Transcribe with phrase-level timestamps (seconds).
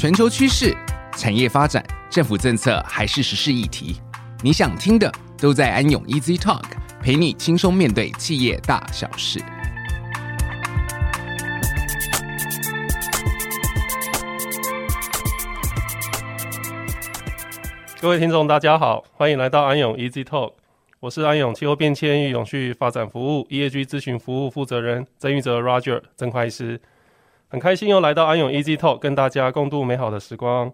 [0.00, 0.74] 全球趋势、
[1.12, 4.00] 产业发展、政府政策还是时事议题，
[4.42, 6.64] 你想听的都在安永 Easy Talk，
[7.02, 9.38] 陪你轻松面对企业大小事。
[18.00, 20.54] 各位听众，大家好，欢迎来到安永 Easy Talk，
[21.00, 26.80] 我是安永气候变迁与永续发展服务 EAG 咨询服务负责人曾玉泽 Roger 曾会计师。
[27.52, 30.72] 很开心又来到安永 Easy Talk，跟大家共度美好的时光。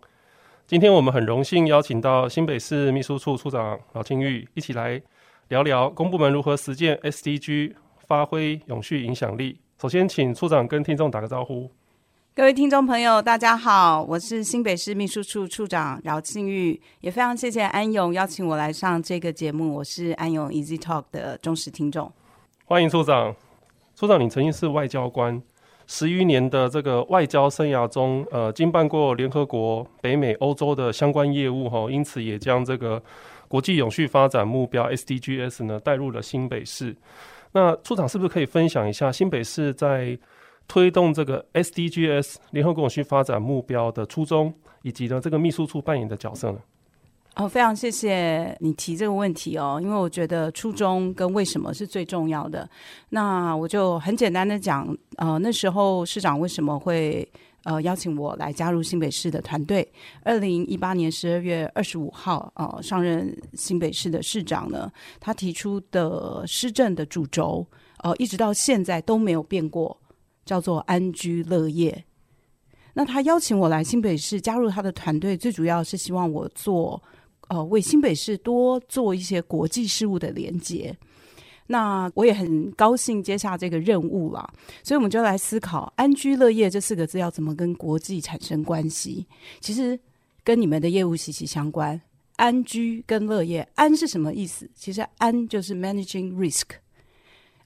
[0.66, 5.00] 今天我们很荣幸邀请到新北市秘书处处长饶庆玉，一起来
[5.48, 7.72] 聊聊公部门如何实践 SDG，
[8.06, 9.58] 发挥永续影响力。
[9.80, 11.70] 首先，请处长跟听众打个招呼。
[12.34, 19.76] 各位听众朋友，大家好，我是新北市秘书处处长饶庆玉，也非常谢谢安永邀请我来上这个节目。
[19.76, 22.12] 我是安永 Easy Talk 的忠实听众。
[22.66, 23.34] 欢迎处长。
[23.94, 25.40] 处长，你曾经是外交官。
[25.86, 33.00] 十余年的这个外交生涯中，呃，经办过联合国、北美、欧洲的相关业务哈，因此也将这个
[33.46, 36.94] 国际永续发展目标 SDGs 呢带入了新北市。
[37.52, 40.18] 那处长是不是可以分享一下新北市在
[40.68, 46.58] 推动这个 SDGs 联合国永续发展目标的初衷，以及呢这个秘书处扮演的角色呢？
[47.36, 52.66] 哦，非常谢谢你提这个问题哦，因为我觉得初衷跟为什么是最重要的。
[53.10, 57.30] 那我就很简单的讲，呃，那时候市长为什么会
[57.64, 59.86] 呃邀请我来加入新北市的团队？
[60.22, 67.66] 二零一八年十二月二十五号，呃，上任新北市的市长呢，他提出的施政的主轴，
[67.98, 69.94] 呃，一直到现在都没有变过，
[70.46, 72.02] 叫做安居乐业。
[72.94, 76.98] 那他邀请我来新北市加入他的团队，最主要是希望我做。
[77.48, 80.96] 呃，为新北市多做一些国际事务的连接，
[81.68, 84.52] 那我也很高兴接下这个任务了。
[84.82, 89.24] 所以，我们就来思考“安居乐业”这四个字要怎么跟国际产生关系。
[89.60, 89.98] 其实，
[90.42, 92.00] 跟你们的业务息息相关。
[92.34, 94.68] 安居跟乐业，安是什么意思？
[94.74, 96.64] 其实，安就是 managing risk。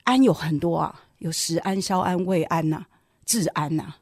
[0.04, 2.84] 安有很多啊，有食安、消安、卫安呐、
[3.24, 3.94] 治安呐、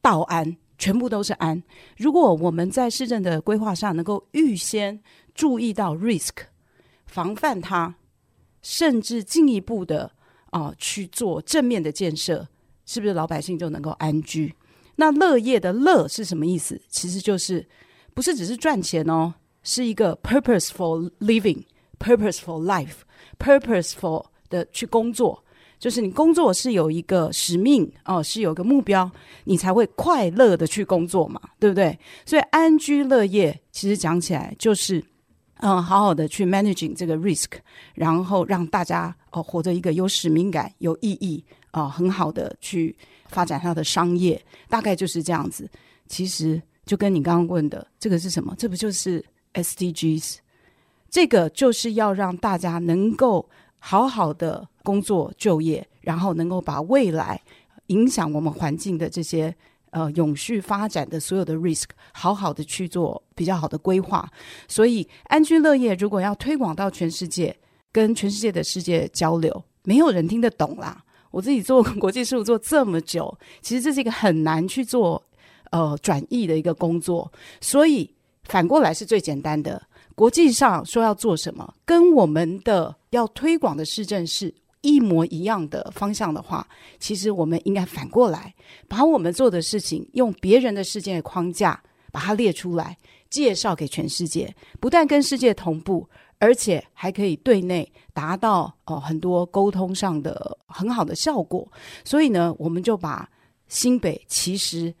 [0.00, 0.56] 道安。
[0.78, 1.62] 全部都是安。
[1.96, 5.00] 如果我们在市政的规划上能够预先
[5.36, 6.32] 注意到 risk，
[7.06, 7.94] 防范它，
[8.62, 10.10] 甚至进一步的
[10.50, 12.48] 啊、去做正面的建设，
[12.86, 14.54] 是不是老百姓就能够安居？
[14.96, 16.80] 那乐业的乐是什么意思？
[16.88, 17.68] 其实就是
[18.14, 25.44] 不是只是赚钱哦，是一个 purposeful living，purposeful life，purposeful 的去工作。
[25.78, 29.10] 就是你工作是有一个使命哦，是有个目标，
[29.44, 31.98] 你才会快乐的去工作嘛，对不对？
[32.24, 35.04] 所以安居乐业其实讲起来就是，
[35.58, 37.52] 嗯，好好的去 managing 这个 risk，
[37.94, 42.96] 然后让大家哦活着一个有使命感、有意义啊、很好的去
[43.28, 45.68] 发展他的商业，大概就是这样子。
[46.06, 48.54] 其实就跟你刚刚问的这个是什么？
[48.58, 49.24] 这不就是
[49.54, 50.36] SDGs？
[51.08, 53.48] 这个就是要让大家能够。
[53.78, 57.40] 好好的工作就业，然后能够把未来
[57.88, 59.54] 影响我们环境的这些
[59.90, 64.28] 呃永续发展的所有的 risk，好好的去做比较好的规划。
[64.68, 67.56] 所以安居乐业如果要推广到全世界，
[67.92, 71.02] 跟全世界的世界交流，没有人听得懂啦。
[71.30, 75.22] 我自己做国际事务做这么久，其实这是一个很难去做
[75.70, 77.30] 呃转译的一个工作。
[77.60, 78.10] 所以
[78.44, 79.82] 反过来是最简单的。
[80.14, 84.54] 国际上说要做什么，跟我们的要推广的市政是
[84.86, 86.66] 一模一样的方向的话，
[87.00, 88.54] 其实我们应该反过来，
[88.86, 91.82] 把我们做的事情用别人的世界的框架
[92.12, 92.96] 把它列出来，
[93.28, 96.08] 介绍给全世界，不但跟世界同步，
[96.38, 101.66] 而且还可以对内达到哦很多沟通上的很好的效果。
[102.04, 103.28] 所以呢，我们就把
[103.66, 104.94] 新北其实。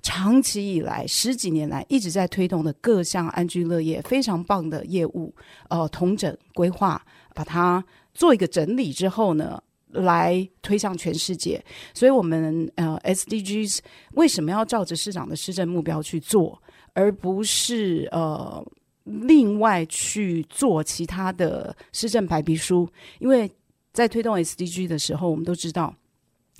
[0.00, 5.34] 长期以来，十几年来一直在推动的各项安居乐业非常棒的业务，
[5.68, 7.84] 呃，统整规划，把它
[8.18, 11.64] 做一个整理之后呢，来推向全世界。
[11.94, 13.78] 所以，我们呃 SDGs
[14.14, 16.60] 为什么要照着市长的施政目标去做，
[16.94, 18.66] 而不是呃
[19.04, 22.90] 另外去做其他的施政白皮书？
[23.20, 23.48] 因为
[23.92, 25.94] 在推动 SDG 的时候，我们都知道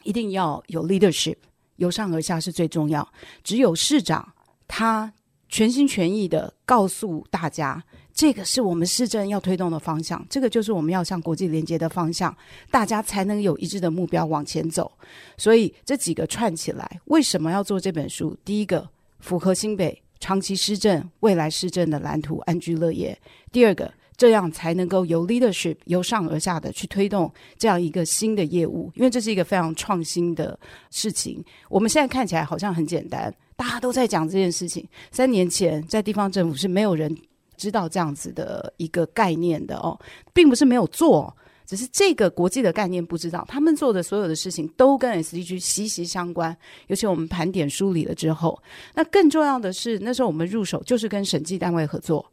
[0.04, 1.38] 一定要有 leadership。
[1.74, 3.06] 由上而下是最重要。
[3.42, 4.32] 只有市长
[4.68, 5.12] 他
[5.48, 7.82] 全心全意的告诉大家，
[8.18, 12.36] 这个是我们市政要推动的方向，这个就是我们要向国际连接的方向，
[12.68, 14.90] 大家才能有一致的目标往前走。
[15.36, 18.36] 所以这几个串起来，为什么要做这本书？
[18.44, 18.88] 第一个，
[19.20, 23.16] 符合新北长期施政、未来施政的蓝图，安居乐业；
[23.52, 23.88] 第二个。
[24.16, 30.58] 这样才能够由 leadership 由上而下的去推动这样一个新的业务，因为这是一个非常创新的
[30.90, 31.40] 事情。
[31.68, 34.84] 我们现在看起来好像很简单，大家都在讲这件事情。
[35.12, 37.16] 三年前在地方政府是没有人
[37.58, 39.98] 知道这样子的一个概念的哦，
[40.32, 41.36] 并不是没有做。
[41.66, 46.56] 只是这个国际的概念不知道，他们做的所有的事情都跟 SDG 息息相关。
[46.86, 48.58] 尤其我们盘点梳理了之后，
[48.94, 52.24] 那更重要的是，那时候我们入手就是跟审计单位合作。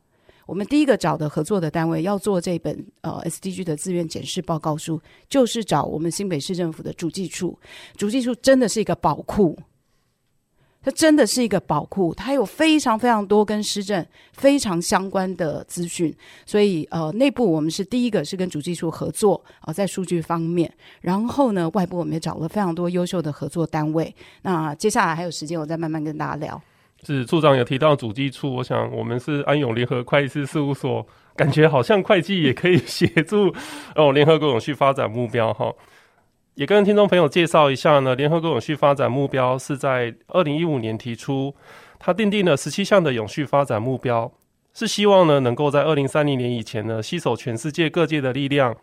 [0.46, 7.60] 我们第一个找的合作的单位要做这本呃 SDG 的自愿检视报告书，就是找我们新北市政府的主计处。
[7.98, 9.60] 主计处真的是一个宝库。
[10.86, 16.16] 它真的是一个宝库，它有非常非常多跟施政非常相关的资讯，
[16.46, 20.72] 所以呃，内部我们是第一个是跟主计处合作啊、呃，在数据方面，
[21.02, 24.14] 然后呢，外部我们也找了非常多优秀的合作单位。
[24.44, 26.62] 那接下来还有时间，我再慢慢跟大家聊。
[27.04, 31.04] 是处长有提到主计处，我想我们是安永联合会计师事务所，
[31.36, 33.52] 感觉好像会计也可以协助
[33.96, 35.74] 哦，联合国永续发展目标哈。
[36.56, 41.54] 也跟听众朋友介绍一下呢，联合国永续发展目标是在二零一五年提出，
[42.00, 44.32] 它订定了十七项的永续发展目标，
[44.74, 48.74] 是希望呢能够在二零三零年以前呢，携手全世界各界的力量，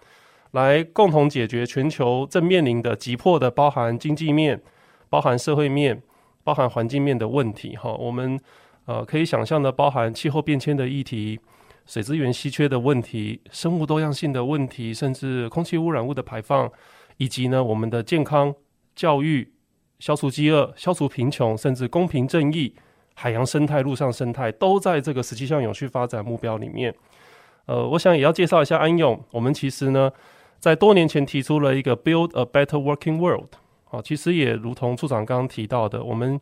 [0.51, 4.61] 来共同解决全球正面临的急迫的包含经济面、
[5.09, 6.03] 包含社会面、
[6.45, 7.75] 包含环境面的问题。
[7.77, 8.39] 哈，我们
[8.85, 11.41] 呃可以想象的包含气候变迁的议题、
[11.87, 16.71] 水资源稀缺的问题、生物多样性的问题，甚至空气污染物的排放。
[17.17, 18.55] 以及呢，我们的健康、
[18.95, 19.53] 教育、
[19.99, 22.75] 消除饥饿、消除贫穷，甚至公平正义、
[23.15, 26.95] 海洋生态、陆上生态，都在这个十七项永续发展目标里面。
[27.67, 29.23] 呃，我想也要介绍一下安永。
[29.31, 30.11] 我们其实呢，
[30.59, 33.55] 在多年前提出了一个 Build a Better Working World。
[33.91, 36.41] 啊，其实也如同处长刚刚提到的，我们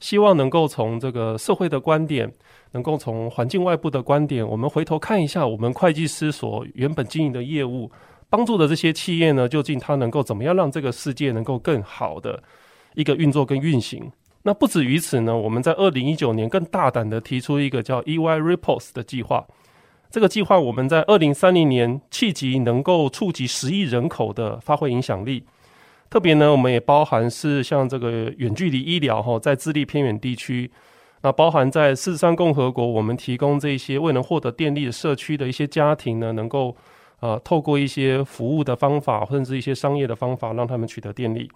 [0.00, 2.30] 希望能够从这个社会的观点，
[2.72, 7.88] 能够从环境外部的观点，我们回头看一下我们会计师所原本经营的业务。
[8.30, 12.42] 帮助的这些企业呢，究竟它能够怎么样让这个世界能够更好的
[12.94, 14.12] 一个运作跟运行？
[14.42, 19.46] 那不止于此呢，我们在二零一九年更大胆的提出一个叫 EY Ripples 的计划。
[20.10, 25.44] 这个计划我们在二零三零年契机能够触及十亿人口的发挥影响力。
[26.10, 30.70] 特别呢，我们也包含是像这个远距离医疗哈，在智利偏远地区，
[31.22, 36.76] 那包含在四十三共和国，我们提供这些未能获得电力的社区的一些家庭呢，能够。
[37.20, 41.50] 呃，透过一些服务的方法，甚至一些商业的方法，让他们取得电力，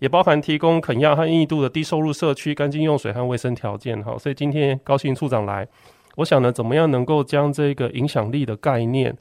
[0.00, 4.02] 也包含提供肯亚和印度的低收入社区干净用水和卫生条件。
[4.02, 5.66] 好，所以今天高兴处长来，
[6.16, 9.16] 我想呢，怎么样能够将这个影响力的概念，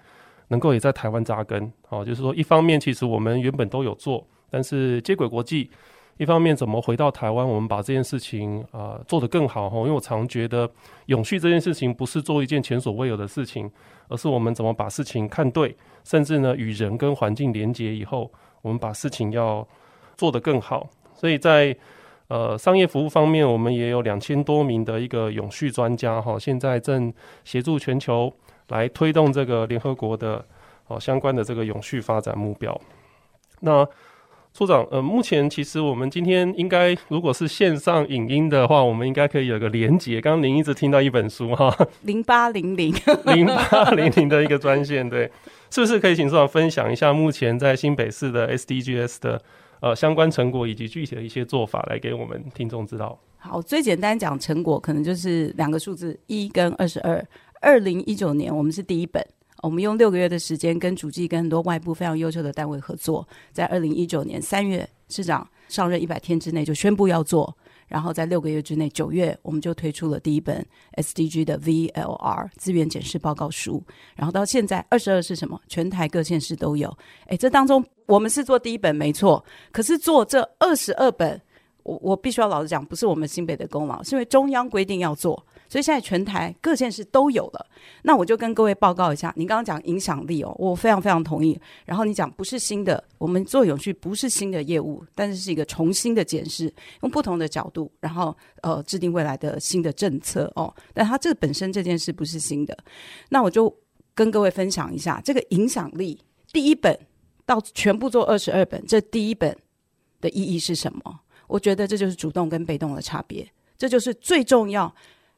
[0.48, 1.72] 能够也在台湾扎根？
[1.88, 5.70] 好，就是说，一方面其实我们原本都有做，但是接轨国际。
[6.18, 9.78] 一方面，怎么回到台湾，我们把这件事情啊、做得更好哈？
[9.78, 10.70] 因为我常觉得
[11.06, 13.70] 永续这件事情不是做一件前所未有的事情，
[14.08, 18.32] 而是我们怎么把事情看对，甚至呢与人跟环境连接以后，
[18.62, 19.68] 我们把事情要
[20.16, 20.90] 做得更好。
[21.14, 21.76] 所以在
[22.30, 27.14] 呃商业服务方面，我们也有两千多名的一个永续专家哈，现在正
[27.44, 28.34] 协助全球
[28.70, 30.44] 来推动这个联合国的
[30.88, 32.80] 哦相关的这个永续发展目标。
[33.60, 33.88] 那
[34.58, 40.20] 处长，呃，目前其实我们今天应该，如果是线上影音的话，我们应该可以有个连接。
[40.20, 41.72] 刚刚您一直听到一本书哈，
[42.02, 42.92] 零八零零
[43.26, 45.32] 零八零零的一个专线，对，
[45.70, 49.40] 是不是可以请处长分享一下目前在新北市的 SDGs 的
[49.80, 53.16] 呃相关成果以及具体的一些做法，来给我们听众知道？
[53.38, 57.24] 好，最简单讲成果，可能就是两个数字一跟二十二。
[57.62, 59.24] 二零一九年我们是第一本。
[59.64, 67.56] 我们用六个月的时间，跟主计跟很多外部非常优秀的单位合作，在二零一九年三月，市长上任一百天之内就宣布要做，
[67.88, 70.64] 然后在六个月之内，九月我们就推出了第一本
[70.98, 73.84] SDG 的 VLR 资源检视报告书，
[74.16, 75.60] 然后到现在二十二是什么？
[75.68, 76.96] 全台各县市都有。
[77.28, 81.42] 诶，这当中我们是做第一本没错，可是做这二十二本，
[81.84, 85.44] 我我必须要老实讲，不是我们新北的功劳，是因为中央规定要做。
[85.70, 87.66] 所以现在全台各县市都有了，
[88.04, 89.34] 那我就跟各位报告一下。
[89.36, 91.60] 你刚刚讲影响力哦，我非常非常同意。
[91.86, 100.74] 然后你讲不是新的，我们做永续不是新的业务，但是是一个重新的检视，用不同的角度，然后呃制定未来的新的政策哦。
[100.94, 102.78] 但它这本身这件事不是新的，
[103.30, 103.74] 那我就
[104.16, 106.20] 跟各位分享一下这个影响力。
[106.54, 106.98] 第一本
[107.46, 109.56] 到全部做二十二本，这第一本
[110.22, 111.20] 的意义是什么？
[111.48, 113.48] 我觉得这就是主动跟被动的差别，
[113.78, 114.94] 这就是最重要。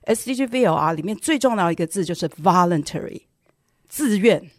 [0.10, 3.22] SDG VLR 里面最重要的一个字就是 voluntary，
[3.88, 4.50] 自愿。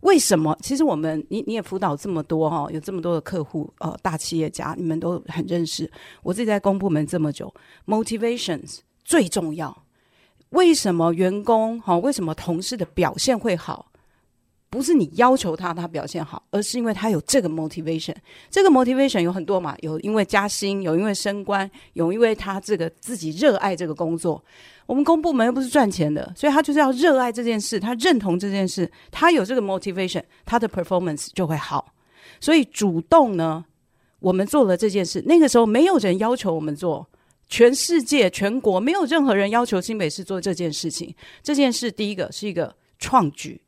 [0.00, 0.56] 为什么？
[0.62, 5.90] 其实我们你你也辅导这么多哈，有这么多的客户呃，大企业家，你们都很认识。
[6.22, 7.52] 我自己在公部门这么久
[7.86, 9.84] ，motivations 最重要。
[10.50, 11.96] 为什么员工哈？
[11.98, 13.90] 为什么同事的表现会好？
[14.76, 18.14] 不是你要求他他表现好，而是因为他有这个 motivation。
[18.50, 24.42] 这个 motivation 有很多嘛，有因为加薪，有因为升官，有因为他这个自己热爱这个工作。
[24.84, 31.92] 我们公部门又不是赚钱的，所以他就是要热爱这件事，他认同这件事，他有这个 motivation，他的 performance 就会好。
[32.38, 33.64] 所以主动呢，
[34.20, 37.08] 我们做了这件事，那个时候没有人要求我们做，
[37.48, 41.12] 全世界全国没有任何人要求新北市做这件事情。
[41.42, 43.60] 这件事第一个是一个创举。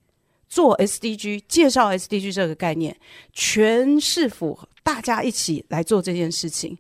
[0.48, 2.96] 做 SDG，介绍 SDG 这个概念，
[3.32, 6.76] 全市府大家一起来做这件事情，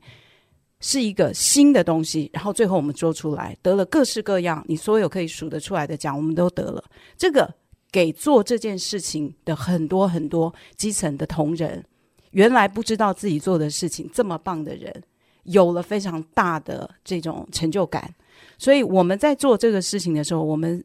[0.80, 2.30] 是一个新的东西。
[2.32, 6.82] 然后最后我们做出来，得了各式各样，你所有可以数得出来的奖，我们都得了。
[7.16, 7.52] 这个
[7.92, 11.84] 给做这件事情的很多很多基层的同仁，
[12.30, 15.02] 原来不知道自己做的事情这么棒的人，
[15.44, 18.14] 有了非常大的这种成就感。
[18.56, 20.82] 所以我们在做这个事情的时候，我们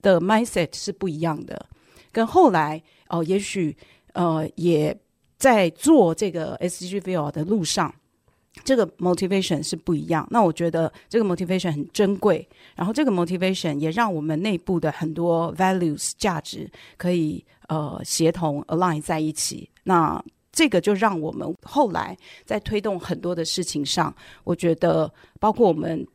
[0.00, 1.66] 的 mindset 是不一样的。
[2.12, 3.76] 跟后来哦，也许
[4.12, 4.96] 呃，也
[5.38, 7.92] 在做这个 SDG VR 的路上，
[8.62, 10.26] 这个 motivation 是不一样。
[10.30, 19.68] 那我觉得这个 motivation 很珍贵，然后这个 motivation 也让我们内部的很多 values 价值可以呃协同 align 在一起。
[19.82, 24.14] 那这个就让我们后来在推动很多的事情上，
[24.44, 26.06] 我觉得包括我们。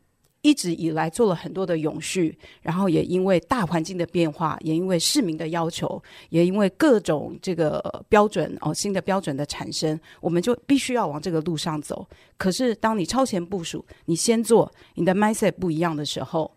[0.41, 12.07] 一直以来做了很多的永续，然后也因为大环境的变化，也因为市民的要求，也因为各种这个标准哦，新的标准的产生，我们就必须要往这个路上走。
[12.37, 16.55] 可是当你超前部署，你先做，你的 mindset 不一样的时候，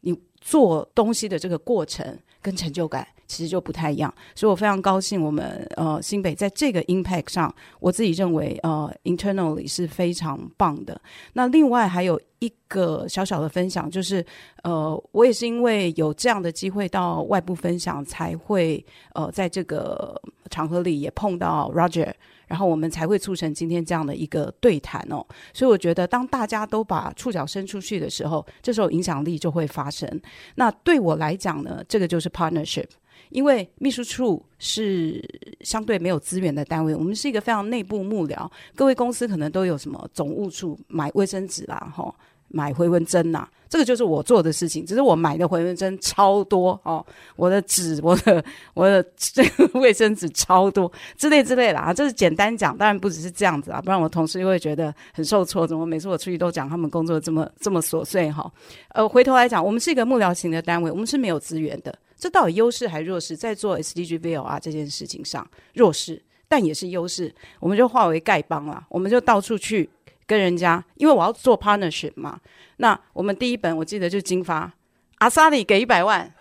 [0.00, 3.06] 你做东西的这个过程跟成就感。
[3.26, 11.00] 其实就不太一样，所以我非常高兴，我们呃新北在这个 impact 上，我自己认为呃 internally 是非常棒的。
[11.32, 14.24] 那另外还有一个小小的分享，就是
[14.62, 22.12] 呃我也是因为有这样的机会到外部分享，才会呃在这个场合里也碰到 Roger，
[22.46, 25.24] 然后我们才会促成今天这样的一个对谈哦。
[25.52, 30.20] 所以我觉得，当大家都把触角伸出去的时候，这时候影响力就会发生。
[30.56, 32.88] 那对我来讲呢，这个就是 partnership。
[33.34, 35.20] 因为秘书处是
[35.62, 38.48] 相对没有资源的单位，我们是一个非常内部幕僚。
[38.76, 42.14] 各位公司可能都有什么总务处买卫生纸啦，哈，
[42.46, 44.86] 买回纹针呐，这个就是我做的事情。
[44.86, 55.66] 只是我买的回纹针超多哦，我的纸，我的我的这个 卫生纸超多之类之类的啊，这是简单讲，当然不只是这样子啊，不然我同事又会觉得很受挫。
[55.66, 58.48] 怎么每次我出去都讲他们工作这么这么琐碎哈？
[58.90, 61.92] 呃，回头来讲，我们是一个幕僚型的单位，我们是没有资源的。
[62.16, 63.36] 这到底优势还是弱势？
[63.36, 67.34] 在做 SDG VR 这件事情上，弱势，但也是优势。
[67.60, 69.88] 我们就化为丐帮了，我们就到处去
[70.26, 72.40] 跟人家，因为我要做 partnership 嘛。
[72.78, 74.72] 那我们第一本我记得就金发，
[75.18, 76.32] 阿萨里给一百万，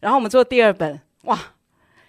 [0.00, 1.38] 然后我们做第二本，哇，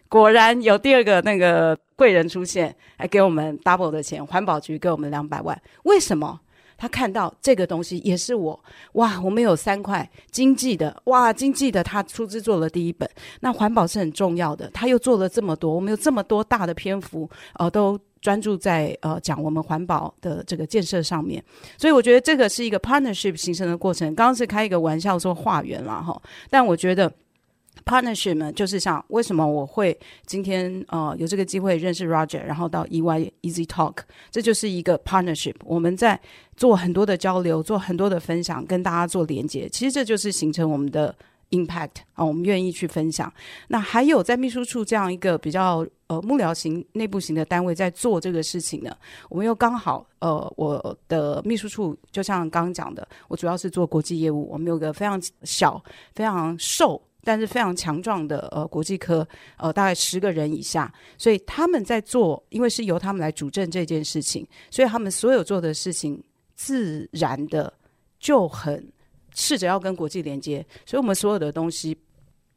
[0.09, 6.39] 果然有第二个那个贵人出现，还给我们 double 的钱，环保局给我们两百万，为什么？
[6.81, 8.59] 他看到这个东西也是我。
[8.93, 10.99] 哇，我们有三块经济的。
[11.03, 13.07] 哇，经济的他出资做了第一本，
[13.41, 21.43] 那环保是很重要的，他又做了这么多，我们有这么多大的篇幅，呃，都专注在呃讲我们环保的这个建设上面，
[21.77, 24.15] 所以我觉得这个是一个 partnership 形成的过程。
[24.15, 26.19] 刚刚是开一个玩笑说化缘了哈，
[26.49, 27.13] 但我觉得。
[27.83, 33.97] Partnership 呢，就是像为什么我会今天呃有这个机会认识 Roger，然后到 EY Easy Talk，
[34.29, 35.55] 这就是一个 partnership。
[35.65, 36.19] 我们在
[36.55, 39.67] 做很多的交流，做很多的分享，跟大家做连接。
[39.69, 41.13] 其实这就是形成我们的
[41.49, 43.31] impact 啊，我们愿意去分享。
[43.67, 48.95] 那还有在秘书处这样一个比较呃幕僚型、内部型的单位在做这个事情呢，
[49.27, 55.83] 我们又刚好呃我的秘书处就像刚刚讲的，我主要是做国际业务，我们有个非常小、
[56.13, 57.01] 非常瘦。
[57.23, 66.21] 但是非常强壮的呃国际科呃大概十个人以下，所以他们在做，因为是由他们来主政这件事情，所以他们所有做的事情
[66.55, 67.73] 自然的
[68.19, 68.91] 就很
[69.33, 71.97] 试着要跟国际连接，所以我们所有的东西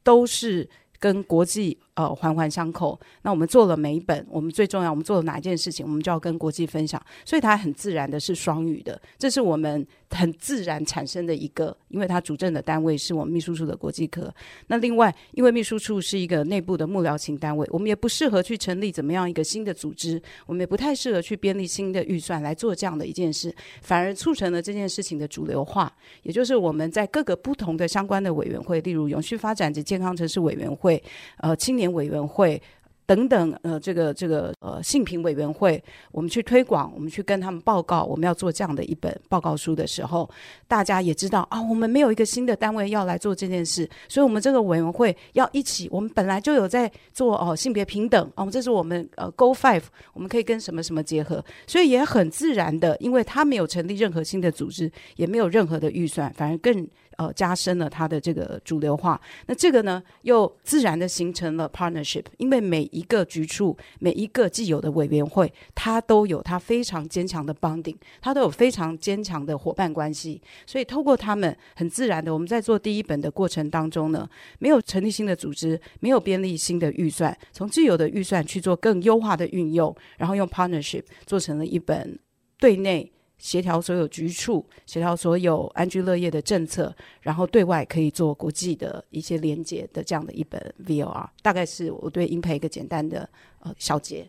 [0.03, 0.69] 都是
[0.99, 1.79] 跟国际。
[1.95, 2.99] 呃，环环相扣。
[3.23, 7.01] 那我们做了每一本，我们最重要，我们做了哪一件事情，我们就要跟国际分享。
[7.25, 14.33] 所以它很自然的是双语的，这是我们很自然产生的一个，因为它主政的单位是我们秘书处的国际科。
[14.67, 25.93] 那另外，因为秘书处是一个内部的幕僚型单位，我们也不适合去成立怎么样一个新的组织，我们也不太适合去编立新的预算来做这样的一件事，反而促成了这件事情的主流化。
[26.25, 31.01] 也就是我们在各个不同的相关的委员会，例如永续发展及健康城市委员会，
[31.37, 31.84] 呃，青年。
[31.93, 32.61] 委员会
[33.07, 40.27] 等等，呃，这个这个呃，性平委员会，我们去推广，我们去跟他们报告，我们要做这样的一本报告书的时候，
[40.67, 49.83] 大家也知道啊，我们没有一个新的单位要来做这件事，所以我们这个委员会要一起，我们本来就有在做哦，性别平等哦，这是我们呃 Go Five，
[50.15, 56.89] 我们可以跟什么什么结合，所以也很自然的，因为他没有成立任何新的组织，也没有任何的预算，反而更。
[57.17, 59.21] 呃，加深了它的这个主流化。
[59.47, 70.41] 那这个呢，又自然的形成了 partnership，因为每一个局处、每一个既有的委员会，它都有它非常坚强的 bonding，它都有非常坚强的伙伴关系。
[70.67, 74.29] 所以，透过他们，很自然的，我们在做第一本的过程当中呢，
[74.59, 82.19] 没有成立新的组织，没有编立新的预算，从既有的预算去做更优化的运用，然后用 partnership 做成了一本
[82.59, 83.11] 对内。
[83.39, 93.29] 协调所有局处，协调所有安居乐业的政策，然后对外可以做国际的一些连接的这样的一本 VOR，大概是我对 Impact 一个简单的
[93.61, 94.27] 呃小结。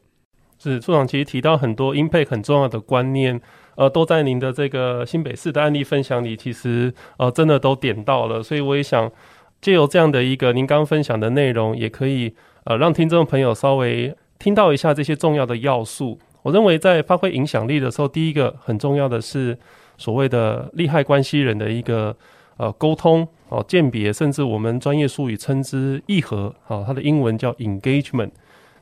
[0.57, 3.39] 是处长其实提到很多英配很重要的观念，
[3.75, 8.41] 呃，都在您的这个新北市的案例分享里，其实呃真的都点到了。
[8.41, 9.11] 所以我也想
[9.61, 12.33] 借由这样的一个您刚分享的内容，也可以
[12.63, 16.19] 呃让听众朋友稍微听到一下这些重要的要素。
[16.45, 19.57] 我认为在发挥影响力的时候，第一个很重要的是
[19.97, 22.15] 所谓的利害关系人的一个
[22.57, 28.29] 呃沟通哦，鉴别，甚至我们专业术语称之议和啊，它的英文叫 engagement。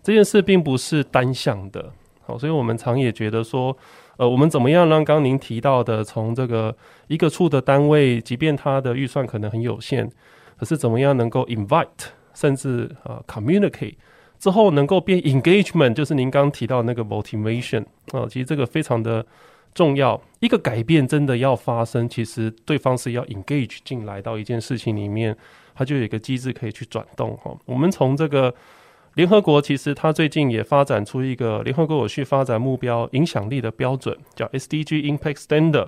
[0.01, 1.89] 这件事并不是单向的，
[2.25, 3.74] 好，所以我们常也觉得说，
[4.17, 6.75] 呃，我们怎么样让刚您提到的，从这个
[7.08, 10.12] 一个处的单位，即便它的预算可能很有限，
[10.58, 11.88] 可是怎么样能够 invite，
[12.34, 13.96] 甚至啊 communicate。
[14.44, 19.26] 之后能够变 engagement，就是您刚提到那个 motivation 啊，其实这个非常的
[19.74, 20.22] 重要。
[20.42, 25.34] 一个改变真的要发生，其实对方是要 engage 进来到一件事情里面，
[25.74, 27.58] 它就有一个机制可以去转动哈。
[27.64, 28.54] 我们从这个
[29.14, 35.88] 联合国，其实它最近也发展出一个联合国有序发展目标影响力的标准，叫 SDG Impact Standard。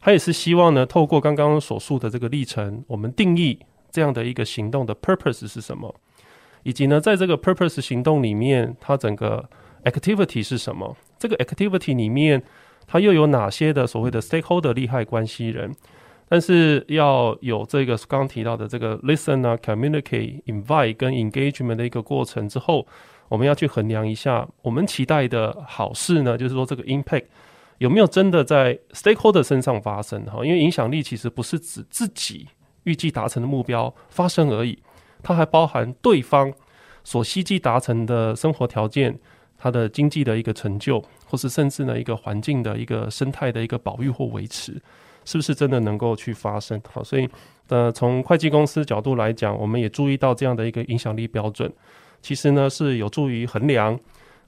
[0.00, 3.58] 它也是希望呢，透过刚刚所述的这个历程，我们定义
[3.90, 5.94] 这样的一个行动的 purpose 是什么。
[6.66, 9.48] 以及呢，在这个 purpose 行动里面，它整个
[9.84, 10.96] activity 是什么？
[11.16, 12.42] 这个 activity 里面，
[12.88, 15.72] 它又有哪些的所谓的 stakeholder 利害关系人？
[16.28, 22.84] 但是要有这个刚提到的这个 listen 啊，communicate、invite 跟 engagement 的一个过程之后，
[23.28, 27.26] 我们要去衡量一下，我们期待的好事呢，就是说这个 impact
[27.78, 30.24] 有没有真的在 stakeholder 身上发生？
[30.24, 32.48] 哈，因为影响力其实不是指自己
[32.82, 34.76] 预计达成的目标发生而已。
[35.22, 36.52] 它还包含对方
[37.04, 39.18] 所希冀达成的生活条件，
[39.58, 44.80] 它的经济的一个成就，或是甚至呢一个环境的一个生态的一个保育或维持，
[45.24, 46.80] 是不是真的能够去发生？
[46.92, 47.28] 好，所以
[47.68, 51.72] 呃，从会计公司角度来讲，我们也注意到这样的一个影响力标准，
[52.22, 53.98] 其实呢是有助于衡量，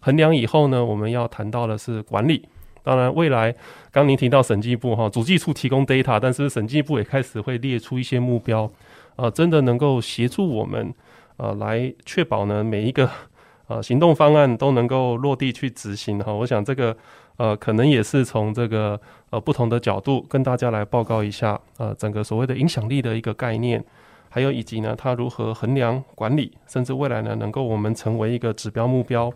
[0.01, 2.49] 衡量以后呢，我们要谈到的是管理。
[2.85, 3.55] 当然，未来
[3.91, 8.71] 刚您提到审计部哈，主计处提供 data，但是审计部也开始会列出一些目标。
[9.19, 10.95] 呃，真的能够协助我们，
[11.39, 13.11] 呃，来确保呢每一个
[13.67, 16.33] 呃行动方案都能够落地去执行哈。
[16.33, 16.97] 我想这个
[17.37, 19.01] 呃，可能也是从这个
[19.31, 23.85] 呃不同的角度跟大家来报告一下呃整个所谓的影响力的一个概念，
[24.29, 29.33] 还有以及呢它如何衡量管理，甚至未来呢能够我们成为一个指标目标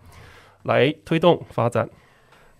[0.62, 1.90] 来推动发展。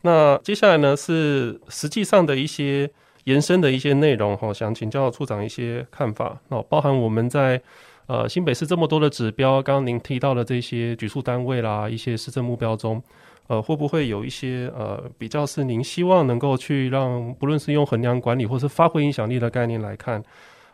[0.01, 2.91] 那接下来呢是实际上的一些。
[3.25, 6.39] 延伸的一些内容哈，想请教处长一些看法。
[6.49, 7.61] 那包含我们在
[8.07, 13.03] 呃新北市这么多的指标，刚刚您提到的这些局处单位啦，一些施政目标中，
[13.47, 20.23] 呃，会不会有一些呃比较是您希望能够去让，不论是用衡量管理或是发挥影响力的概念来看，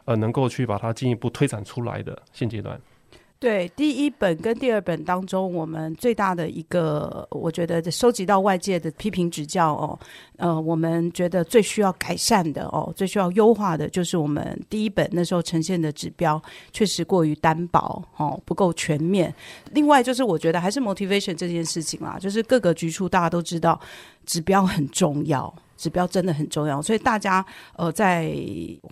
[0.06, 2.80] 呃，能够去把它进一步推展出来的现阶段？
[3.40, 9.96] 对，第一本跟第二本当中，我们最大的一个，我觉得收集到外界的批评指教哦，
[10.38, 19.32] 呃，我们觉得最需要改善的哦，最需要优化的，就是我们第一本那时候呈现的指标确实过于单薄哦，不够全面。
[19.70, 23.80] 另外就是我觉得还是 motivation 这件事情啦，就是各个局处大家都知道，
[24.26, 25.54] 指标很重要。
[25.78, 27.44] 指标真的很重要，所以大家
[27.76, 28.34] 呃在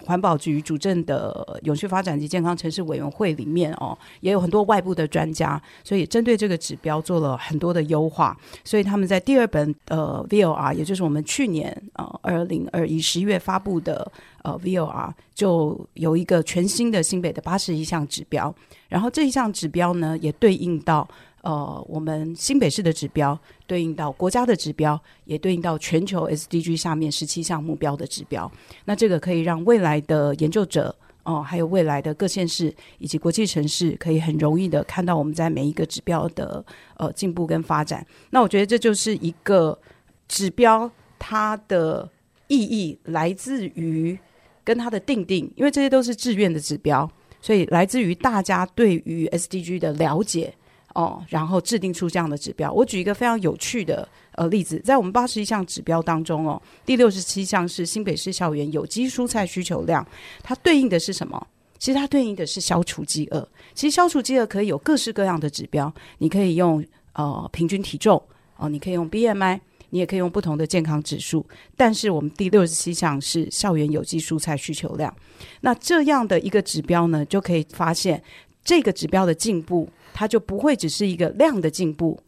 [0.04, 8.34] 环保局主政的永续发展及健康城市委员会里面哦，也有很多外部的专家，所以针对这个指标做了很多的优化。
[8.64, 14.10] 所以他们在第二本呃 VOR，也就是我们去年呃二零二一十一月发布的
[14.44, 18.54] 呃 VOR，就有一个全新的新北的八十一项指标，
[18.88, 21.06] 然后这一项指标呢也对应到。
[21.46, 28.50] 呃，我们新北市的指标对应到国家的指标，也对应到全球 SDG 下面十七项目标的指标。
[28.84, 36.64] 那这个可以让未来的研究者哦，还有未来的各县市以及国际城市，可以很容易的看到我们在每一个指标的
[36.96, 38.04] 呃进步跟发展。
[38.30, 39.78] 那我觉得这就是一个
[40.26, 42.10] 指标，它的
[42.48, 44.18] 意义来自于
[44.64, 47.08] 跟它的定定，因为这些都是志愿的指标，
[47.40, 50.52] 所以来自于大家对于 SDG 的了解
[50.96, 52.72] 哦，然后制定出这样的指标。
[52.72, 54.08] 我举一个非常有趣的。
[54.32, 60.06] 呃，例子在我们八十一项指标当中哦，第六十七项是新北市校园有机蔬菜需求量，
[60.42, 61.46] 它对应的是什么？
[61.78, 63.48] 其实它对应的是消除饥饿。
[63.72, 68.22] 其实消除饥饿可以有各式各样的指标，你可以用呃平均体重
[68.58, 71.46] 哦，你可以用 BMI，你也可以用不同的健康指数。
[71.74, 75.14] 但是我们第六十七项是校园有机蔬菜需求量，
[75.62, 78.22] 那这样的一个指标呢，就可以发现
[78.62, 82.18] 这个指标的进步，它就不会只是一个量的进步。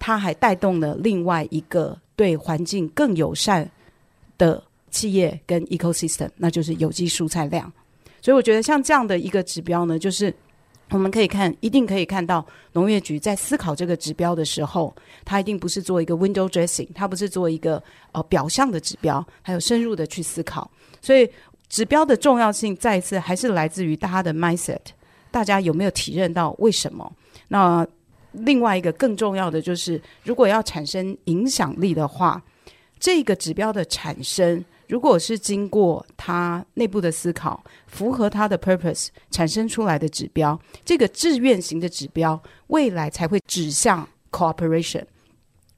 [0.00, 3.70] 它还带动了另外一个对环境更友善
[4.36, 7.70] 的企业跟 ecosystem，那就是有机蔬菜量。
[8.20, 10.34] 所以我觉得像这样的一个指标呢，就是
[10.88, 14.92] 我们可以看，一定可以看到农业局在思考这个指标的时候，
[15.24, 17.80] 它一定不是做一个 window dressing，它不是做一个
[18.12, 20.68] 呃表象的指标，还有深入的去思考。
[21.00, 21.28] 所以
[21.68, 24.80] 指标的重要性再一次还是来自于大家的 mindset，
[25.30, 27.12] 大家有没有体认到为什么？
[27.50, 27.86] 那。
[28.32, 32.40] 另外一个更重要的就是，如果要产生影响力的话，
[33.00, 45.02] 这个指标的产生，如果是经过他内部的思考，符合他的 purpose 产生出来的指标，这个志愿型的指标，未来才会指向 cooperation。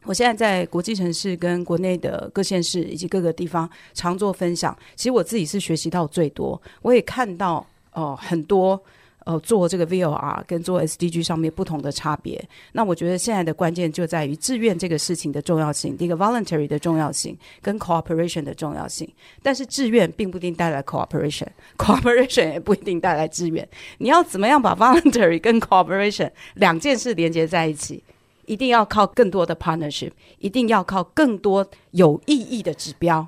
[0.03, 8.79] 我现在在国际城市跟国内的各县市以及各个地方常做分享，其实我自己是学习到最多，我也看到哦、很多。
[9.25, 12.43] 呃，做这个 VOR 跟做 SDG 上面不同的差别。
[12.73, 19.09] 那我觉得现在的关键就在于自愿这个事情的重要性，第一个 voluntary 的重要性跟 cooperation 的重要性。
[19.43, 23.69] 但是自愿并不一定带来 cooperation，cooperation 也不一定带来自愿。
[23.99, 28.03] 你要怎么样把 voluntary 跟 cooperation 两件事连接在一起？
[28.47, 33.25] 一定要靠更多的 partnership，一定要靠更多有意义的指标，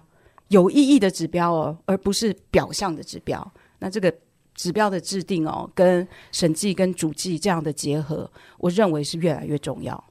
[0.48, 3.52] 有意义的指标哦，而不是表象的指标。
[3.78, 4.12] 那这个。
[4.54, 10.02] 指标的制定哦，跟审计跟主计这样的结合，我认为是越来越重要。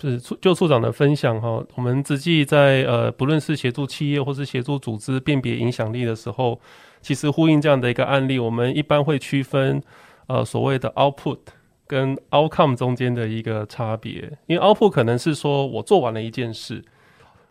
[0.00, 6.60] 是处就处长的分享哈，我们实际在呃，不论是协助企业或是协助组织辨别影响力的时候，
[7.00, 9.82] 其实呼应这样的一个案例，我们一般会区分
[10.26, 11.38] 呃所谓的 output
[11.86, 16.84] 跟 outcome 中间的一个差别，因为 output 可能是说我做完了一件事，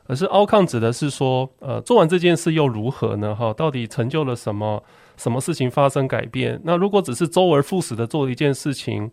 [0.06, 3.34] 而是 outcome 指的是说呃做完这件事又如何呢？
[3.34, 4.84] 哈，到底成就了什么？
[5.18, 6.60] 什么事情发生改变？
[6.64, 9.12] 那如果只是周而复始的做一件事情，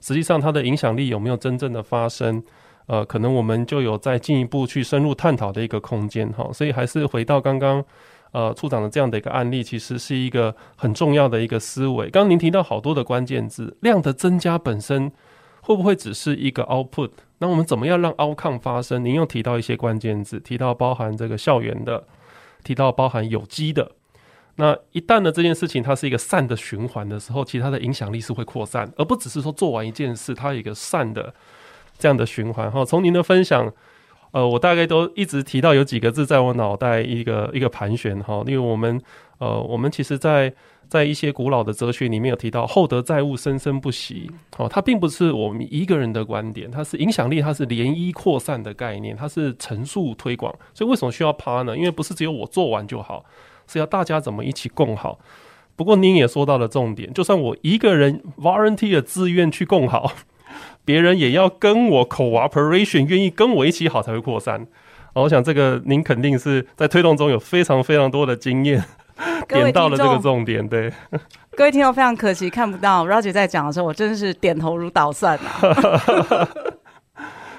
[0.00, 2.42] 实际上它的影响力有没有真正的发生？
[2.86, 6.50] 呃，可能我们就有再进一步去深入探讨的一个空间哈。
[6.52, 7.82] 所以还是回到刚刚
[8.32, 12.10] 呃处长的这样的一个案例，其实是一个很重要的一个思维。
[12.10, 15.12] 刚刚您提到好多的关键字，量的增加本身
[15.60, 17.10] 会不会只是一个 output？
[17.38, 19.04] 那我们怎么样让 outcome 发生？
[19.04, 22.04] 您又提到一些关键字，提到包含这个校园的，
[22.64, 23.92] 提到包含有机的。
[24.56, 31.32] 那一旦呢，这件事情它是一个善的循环的时候，其实它的影响力是会扩散，而不只是说做完一件事，它有一个善的
[31.98, 32.70] 这样的循环。
[32.70, 33.72] 哈，从您的分享，
[34.32, 39.00] 呃，我大概都一直提到有几个字在我脑袋一个一个盘旋哈，因为我们
[39.38, 40.52] 呃，我们其实在
[40.86, 44.30] 在一些古老的哲学里面有提到厚德载物，生生不息。
[44.58, 50.54] 哦，它并不是我们一个人的观点，它是影响力，它是涟漪扩散的概念，它是陈述推广。
[50.74, 51.74] 所以为什么需要 partner？
[51.74, 53.24] 因为不是只有我做完就好。
[53.66, 55.18] 是要大家怎么一起共好。
[55.74, 60.12] 不过您也说到了重点，就算我一个人 volunteer 自愿去共好，
[60.84, 64.66] 别人也要跟我 cooperation，愿意跟我一起好才会扩散。
[65.14, 68.82] 我想这个您肯定是在推动中有非常非常多的经验，
[69.48, 70.66] 点到了这个重点。
[70.66, 70.92] 对，
[71.56, 76.48] 各位听众非常可惜看不到 Roger 在讲的时候，我真的是点头如捣蒜啊。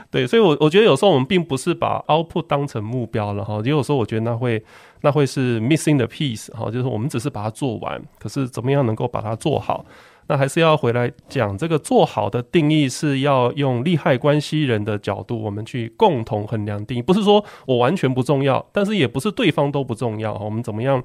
[0.10, 4.63] 对，所以我，我我觉得有时候我们并不是把 output 当成目标了哈，也有时候我觉得那会
[5.04, 9.86] 那会是 missing the piece 哈，就是我们只是把它做完，可是怎么样能够把它做好？
[10.28, 20.34] 那还是要回来讲这个做好的定义是要用利害关系人的角度，我们去共同衡量定义，不是说我完全不重要，但是也不是对方都不重要。
[20.36, 21.04] 我们怎么样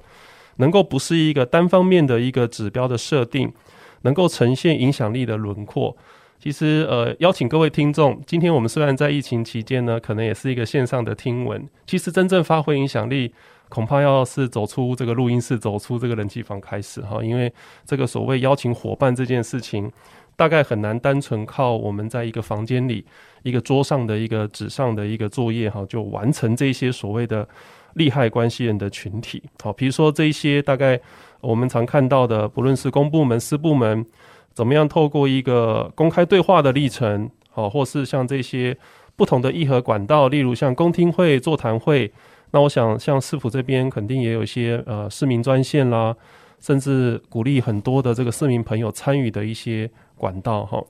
[0.59, 3.53] 能够不是一个单方面的一个指标的设定，
[4.03, 5.97] 能够呈现影响力的轮廓？
[6.41, 11.69] 其实，呃，邀请各位听众，今天我们虽然在疫情期间呢，可能也是一个线上的听闻。
[11.85, 13.35] 其实真正发挥影响力，
[13.69, 17.23] 恐怕要是走出这个录音室，走出这个冷气房开始哈。
[17.23, 17.53] 因为
[17.85, 19.91] 这个所谓邀请伙伴这件事情，
[20.37, 23.05] 大概很难单纯靠我们在一个房间里、
[23.43, 27.47] 一个桌上的一个纸上的一个作业哈，就完成这些所谓的
[27.95, 29.43] 利害关系人的群体。
[29.63, 30.99] 好，比如说这一些大概
[31.41, 34.07] 我们常看到的，不论是公部门、私部门，
[34.55, 38.75] 怎么样透过一个公开对话的历程，好，或是像这些
[39.15, 42.11] 不同的议和管道，例如像公听会、座谈会。
[42.51, 46.17] 那我想，像市府这边肯定也有一些呃市民专线啦，
[46.59, 50.83] 甚至鼓励很多的这个市民朋友参与的一些管道哈。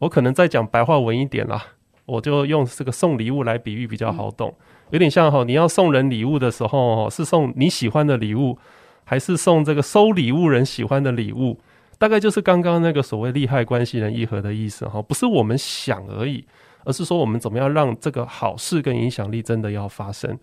[0.00, 1.62] 我可能再讲白话文一点啦，
[2.04, 4.54] 我就用这个送礼物来比喻比较好懂，
[4.90, 8.58] 有点像哈，你要送人礼物的时候，是送你喜欢的礼物，
[9.04, 11.58] 还是送这个收礼物人喜欢的礼物？
[11.98, 16.44] 大概就是刚刚那个所谓利害关系人议和的意思哈，不是我们想而已，
[16.84, 20.38] 而是说我们怎么样让这个好事跟影响力真的要发生。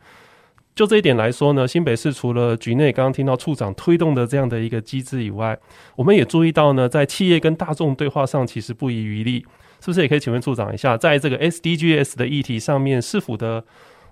[0.76, 5.58] 就这一点来说呢，新北市除了局内刚刚听到处长推动的这样的一个机制以外，
[5.96, 9.46] 我们也注意到呢，在企业跟大众对话上，其实不遗余力，
[9.80, 10.02] 是不是？
[10.02, 13.64] 也可以请问处长一下，在这个 SDGs 的议题上面，市府的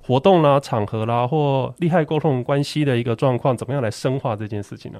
[0.03, 4.99] 活动啦、场合啦，或利害沟通关系的一个状况，怎么样来深化这件事情呢？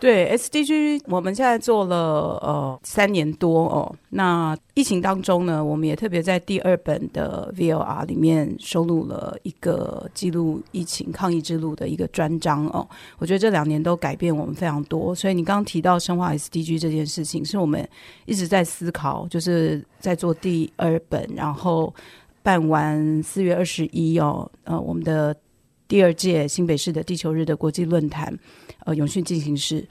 [0.00, 3.92] 对 SDG，我们现在做了呃三年多哦。
[4.10, 12.88] 那疫情当中呢，我们也特别在第二本的 VLR 里面收录了一个记录疫情抗疫之路的一个专章哦。
[13.18, 15.12] 我觉得这两年都改变我们非常多。
[15.12, 17.86] 所以你刚刚提到深化 SDG 这件事情，是我们
[18.24, 21.92] 一直在思考，就是在做第二本，然后
[22.40, 25.34] 办完四月二十一哦，呃，我们的
[25.88, 28.38] 第二届新北市的地球日的国际论坛。
[28.84, 29.86] 呃，永续进行式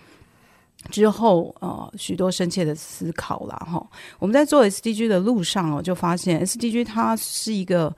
[0.89, 3.85] 之后，呃，许多深切的思考了哈。
[4.19, 7.93] 我们在做 SDG 的路上哦，就发现 SDG 它是一个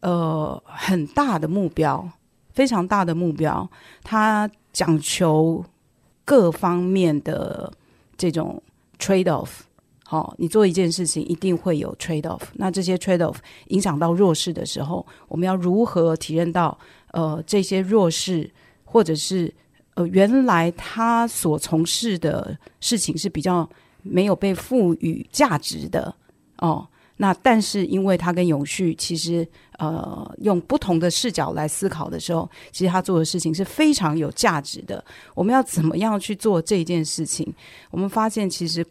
[0.00, 2.08] 呃很大的目标，
[2.52, 3.68] 非常大的目标，
[4.02, 5.64] 它讲求
[6.24, 7.72] 各方面的
[8.16, 8.62] 这种
[8.98, 9.48] trade off。
[10.04, 13.36] 好，你做一件事情一定会有 trade off，那这些 trade off
[13.68, 16.76] 影响到弱势的时候，我们要如何体验到
[17.12, 18.50] 呃这些弱势
[18.84, 19.52] 或者是
[19.94, 23.68] 呃，原来他所从事的事情是比较
[24.02, 26.14] 没有被赋予价值的
[26.58, 26.86] 哦。
[27.18, 29.46] 那但是因为他跟永续其实
[29.78, 35.04] 呃用不同的视角来思考的时候，其实他做的事情是非常有价值的。
[35.34, 37.52] 我们要怎么样去做这件事情？
[37.90, 38.84] 我们发现其实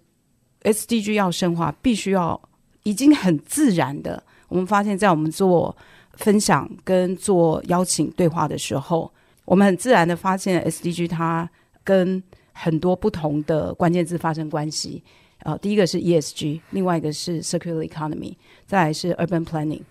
[0.61, 2.39] SDG 要深化，必须要
[2.83, 4.23] 已经很自然的。
[4.47, 5.75] 我们发现，在我们做
[6.13, 9.11] 分享跟做邀请对话的时候。
[9.45, 11.49] 我们很自然的发现，SDG 它
[11.83, 12.21] 跟
[12.53, 15.03] 很多不同的关键字发生关系。
[15.39, 18.35] 呃，第一个是 ESG，另外一个是 Circular Economy，
[18.67, 19.81] 再来是 Urban Planning。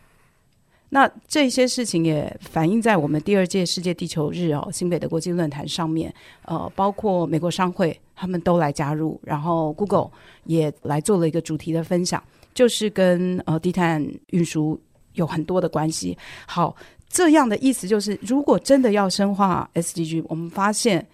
[0.93, 6.13] 那这些事情也反映在我们第二届世界地球日哦，新北的国际论坛上面。
[6.45, 10.11] 呃，包括美国商会他们都来加入，然后 Google
[10.45, 12.23] 也来做了一个主题的分享，
[12.55, 14.81] 就是跟呃低碳运输
[15.15, 16.17] 有很多的关系。
[16.47, 16.77] 好。
[17.13, 21.05] 这样的意思就是，如果真的要深化 SDG，我们发现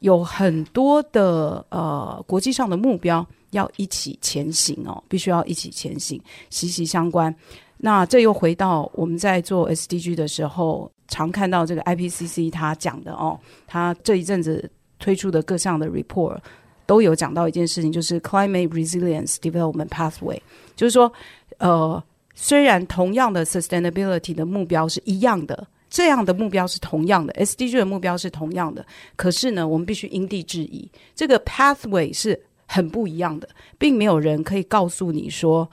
[0.00, 7.32] 有很多的呃国际上的目标要一起前行哦，必须要一起前行，息息相关。
[7.76, 16.36] 那这又回到我们在做 SDG 的时候，常看到这个 IPCC 他讲的哦，他这一阵子推出的各项的 report
[16.84, 20.40] 都有讲到一件事情，就是 Climate Resilience Development Pathway，
[20.74, 21.12] 就是说
[21.58, 22.02] 呃。
[22.34, 35.70] 虽然同样的 sustainability 的目标是一样的，这样的目标是同样的，SDG 的目标是同样的，可是呢，我们必须因地制宜，这个 pathway 是很不一样的，并没有人可以告诉你说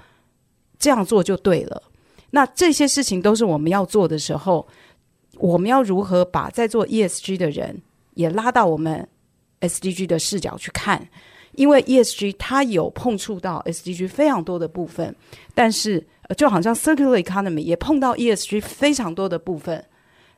[0.78, 1.82] 这样做就对了。
[2.30, 4.68] 那这些事情都是我们要做的时候，
[5.38, 7.82] 我们要如何把在做 ESG 的人
[8.14, 9.08] 也拉到我们
[9.62, 11.10] SDG 的视角去看？
[11.54, 15.16] 因为 ESG 它有碰触到 SDG 非常多的部分，
[15.54, 16.06] 但是。
[16.30, 19.84] 呃就好像 circular economy 也碰到 ESG 非常多的部分，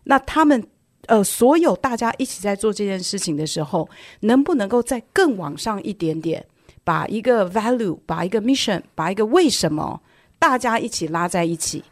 [0.05, 0.65] 那他们
[1.05, 3.87] 呃，所有大家一起在做这件事情的时候，
[4.21, 6.43] 能不能够再更往上一点点，
[6.83, 10.01] 把一个 value，把一个 mission，把一个为什么，
[10.39, 11.83] 大家一起拉在一起，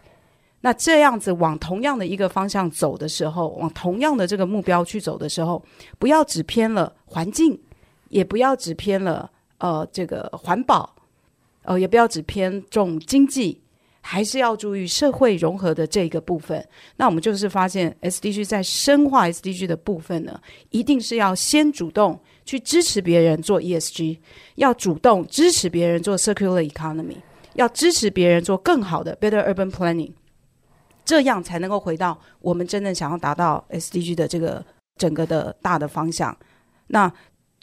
[0.62, 5.64] 那这样子往同样的一个方向走的时候，往同样的这个目标去走的时候，
[6.00, 7.60] 不要只偏了环境，
[8.12, 10.96] 也不要只偏了呃这个环保，
[11.64, 13.60] 呃也不要只偏重经济。
[14.04, 16.68] 还是要注意社会融合的这个部分。
[16.96, 24.18] 那我们就是发现，SDG 在深化 SDG 的部分呢，一定是要先主动去支持别人做 ESG，
[24.56, 27.18] 要主动支持别人做 Circular Economy，
[27.54, 30.14] 要支持别人做更好的 Better Urban Planning，
[31.06, 34.66] 这样才能够回到我们真正想要达到 SDG 的这个
[34.98, 36.36] 整个的大的方向。
[36.88, 37.14] 那。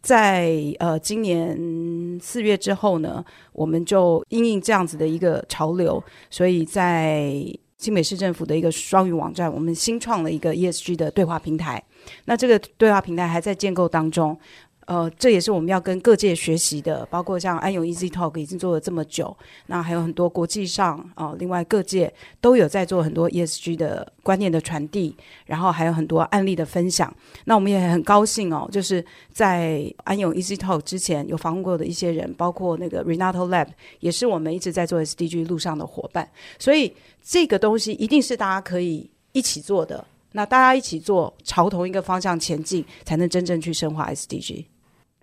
[0.01, 7.45] 在呃今年四月之后呢，我们就因应这样子的一个潮流，所以在
[7.77, 11.83] 新北市政府的一个双语网站，我们新创了一个 ESG 的对话平台。
[12.25, 14.39] 那这个对话平台还在建构当中。
[14.89, 27.15] 呃，这也是我们要跟各界学习的，包括像安永 Easy Talk 已经做了这么久，那还有很多国际上啊、呃，另外各界都有在做很多 ESG 的观念的传递，然后还有很多案例的分享。
[27.45, 33.67] 那我们也很高兴哦，就是在安永 Easy Talk 之前有访问过的一些人，包括那个 Renato Lab，
[34.01, 36.27] 也是我们一直在做 SDG 路上的伙伴。
[36.59, 44.65] 所以这个东西一定是大家可以一起做的，那大家一起做，朝同一个方向前进，才能真正去深化 SDG。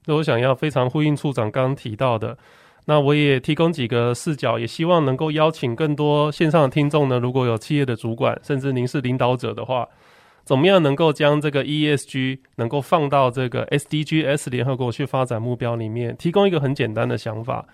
[0.05, 2.37] 那我想要非常呼应处长刚刚提到的，
[2.85, 7.19] 那我也提供几个视角，也希望能够邀请更多线上的听众呢。
[7.19, 9.87] 如果有企业的主管，甚至您是领导者的话，
[10.43, 16.15] 怎么样能够将这个 ESG 能够放到这个 SDGs 联合国去发展目标里面？
[16.17, 17.65] 提供一个很简单的想法。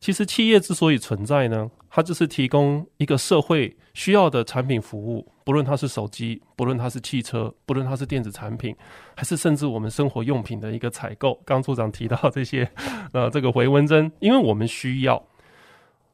[0.00, 8.74] 其实企业之所以存在呢，它就是提供一个社会需要的产品服务，不论它是手机，不论它是汽车，不论它是电子产品，
[9.16, 11.34] 还是甚至我们生活用品的一个采购。
[11.44, 12.70] 刚处长提到这些，
[13.12, 15.20] 呃，这个回纹针，因为我们需要。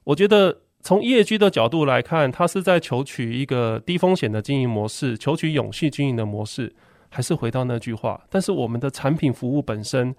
[0.05, 6.75] 我觉得从 ESG 的角度来看，它是在求取一个低风险的经营模式，求取永续经营的模式，
[7.11, 8.23] 还是回到那句话？
[8.31, 10.17] 但是我们的产品服务本身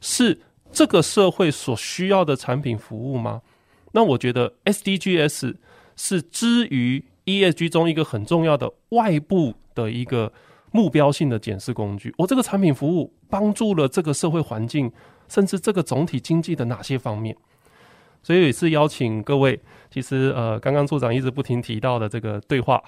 [0.00, 0.38] 是。
[0.70, 3.42] 这个社会所需要的产品服务吗？
[3.92, 5.54] 那我觉得 SDGs
[5.96, 10.32] 是之于 ESG 中一个很重要的外部的一个
[10.70, 12.14] 目标性的检视工具。
[12.18, 14.92] 我这个产品服务帮助了这个社会环境，
[15.26, 17.34] 甚至这个总体经济的哪些方面？
[18.22, 19.58] 所以也是邀请各位，
[19.90, 22.82] 其实呃，刚刚处长一直不停提到的这个对话，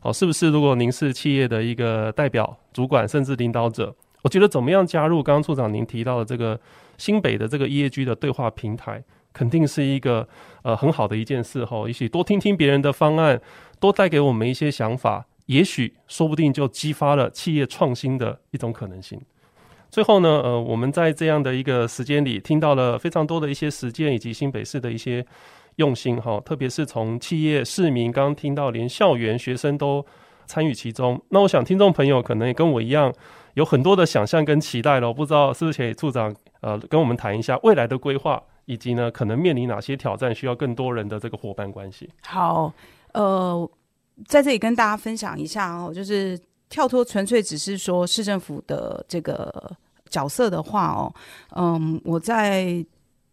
[0.00, 0.48] 好，是不是？
[0.48, 6.58] 如果您是企业的一个代表、主管，甚至领导者，我觉得怎么样加入刚刚处长您提到的这个。
[6.98, 10.28] 新北的这个 EAG 的对话平台，肯定是一个
[10.62, 11.88] 呃很好的一件事哈。
[11.88, 13.40] 一起多听听别人的方案，
[13.80, 19.18] 多带给我们一些想法，也许说不定就激发了企业创新的一种可能性。
[19.90, 25.24] 最后呢，呃，我们在这样的一个时间里，听到了非常多的一些实践以及新北市的一些
[25.76, 30.04] 用心哈，特别是从企业、市民，刚刚听到连校园学生都
[30.46, 31.18] 参与其中。
[31.30, 33.10] 那我想听众朋友可能也跟我一样，
[33.58, 35.12] 有很多的想象跟期待了。
[35.12, 36.34] 不知道是不是请处长。
[36.60, 42.10] 呃，跟我们谈一下未来的规划，以及呢，可能面临哪些挑战，需要更多人的这个伙伴关系。
[42.22, 42.72] 好，
[43.12, 43.70] 呃，
[44.26, 46.36] 在这里跟大家分享一下哦，就是
[46.68, 49.70] 跳脱纯粹只是说市政府的这个
[50.08, 51.14] 角色的话哦，
[51.54, 52.84] 嗯，我在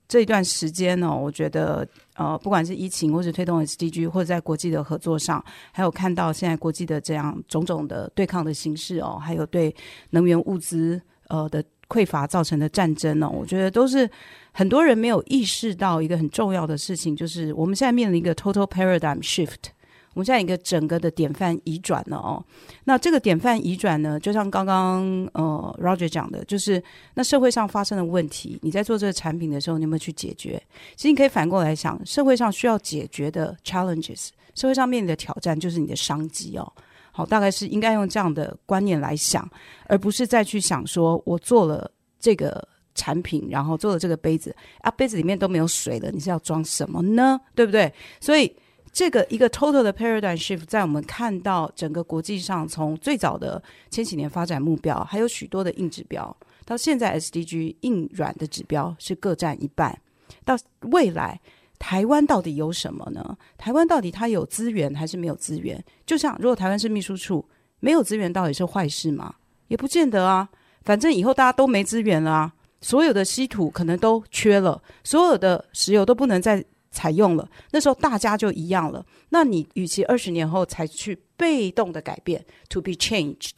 [0.08, 9.76] 这一段时间呢，我觉得呃，不管是疫情，或是推动 SDG，或者在国际的合作上，还有看到现在国际的这样种种的对抗的形式哦，还有对
[10.10, 11.64] 能源物资呃的。
[11.88, 14.10] 匮乏造成的战争呢，我觉得都是
[14.52, 19.70] 很多人没有意识到一个很重要的事情，就是我们现在面临一个 total paradigm shift，
[20.16, 22.44] 我们现在一个整个的典范移转了哦。
[22.86, 26.82] 那这个典范移转呢，就像刚刚呃 Roger 讲的，就是
[27.14, 30.60] 那社会上发生的问题，你在做这个产品的时候，你有没有去解决？
[30.96, 36.74] 其实你可以反过来想，社会上需要解决的 challenges，社会上面临的挑战就是你的商机哦。
[37.12, 39.48] 好，大概是应该用这样的观念来想，
[39.88, 47.40] 而不是再去想说，我做了这个产品，然后做了这个杯子啊，杯子里面都没有水了，你是要装什么呢？
[47.54, 47.94] 对不对？
[48.20, 48.54] 所以
[48.96, 60.00] 这个一个 total 的 paradigm shift，在我们看到整个国际上，从最早的千禧年发展目标，还有许多的硬指标，到现在 SDG 硬软的指标是各占一半，
[60.46, 61.42] 到未来。
[61.78, 63.38] 台湾到底有什么呢？
[63.58, 65.84] 台湾到底它有资源还是没有资源？
[66.06, 67.46] 就像如果台湾是秘书处，
[67.82, 69.36] 没有资源到底是坏事吗？
[69.68, 70.48] 也不见得啊。
[70.84, 76.64] 反正以后大家都没资源了啊，所有的稀土可能都缺了，所有的石油都不能再
[76.96, 77.48] 采用了。
[77.72, 79.06] 那时候大家就一样了。
[79.30, 83.58] 那你与其二十年后才去被动的改变，to be changed，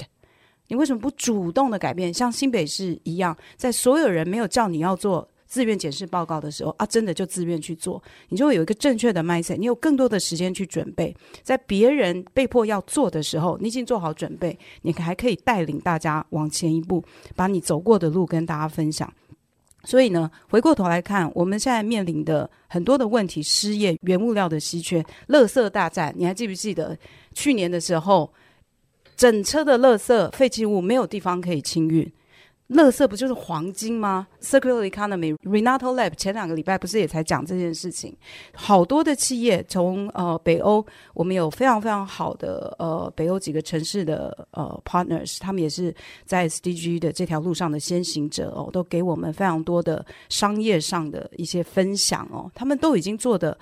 [0.68, 2.12] 你为什么不主动的改变？
[2.12, 5.30] 像新北市一样，在所有人没有叫你要做。
[5.50, 17.02] 自愿检视报告的时候啊，真的就自愿去做，你就会有一个正确的 mindset，你有更多的时间去准备，在别人被迫要做的时候，你已经做好准备，你还可以带领大家往前一步，
[17.34, 19.10] 把你走过的路跟大家分享。
[19.88, 26.14] 所以呢，回过头来看，我们现在面临的很多的问题：失业、原物料的稀缺、垃圾大战。
[26.18, 26.98] 你还记不记得
[27.34, 28.30] 去年的时候，
[29.16, 32.06] 整车的垃圾废弃物没有地方可以清运？
[32.70, 38.14] 垃圾不就是黄金吗？Circular Economy，Renato Lab 前两个礼拜不是也才讲这件事情？
[38.54, 53.58] 好多的企业从呃北欧，我们有非常非常好的呃北欧几个城市的呃 partners，他们也是在 SDG 的这条路上的先行者哦，都给我们非常多的商业上的一些分享哦，他们都已经做的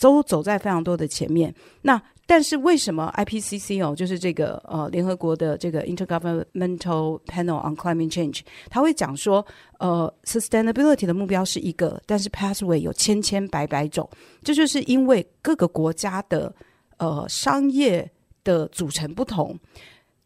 [0.00, 1.52] 都走在非常多的前面。
[1.82, 9.46] 那但是为什么 IPCC 哦，就是这个呃联合国的这个 Intergovernmental Panel on Climate Change，他会讲说，
[9.78, 14.10] 呃，sustainability 的目标是一个，但是 pathway 有千千百百种，
[14.42, 16.52] 这就是因为各个国家的
[16.96, 18.10] 呃商业
[18.42, 19.56] 的组成不同。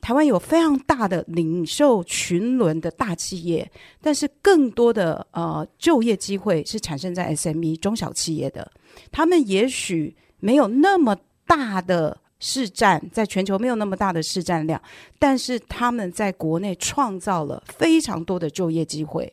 [0.01, 3.71] 台湾有非常大的领袖群伦的大企业，
[4.01, 8.73] 但是更多的呃就业机会是产生在 SME 中小企业的，
[9.13, 11.15] 他们也许没有那么。
[11.51, 14.81] 大的市占，在全球没有那么大的市占量，
[15.19, 19.31] 但是他们在国内创造了非常多的就业机会。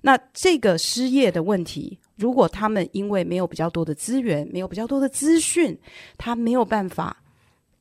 [0.00, 5.78] 那这个失业的问题，如果他们因为没有比较多的资源，没有比较多的资讯，
[6.16, 7.14] 他没有办法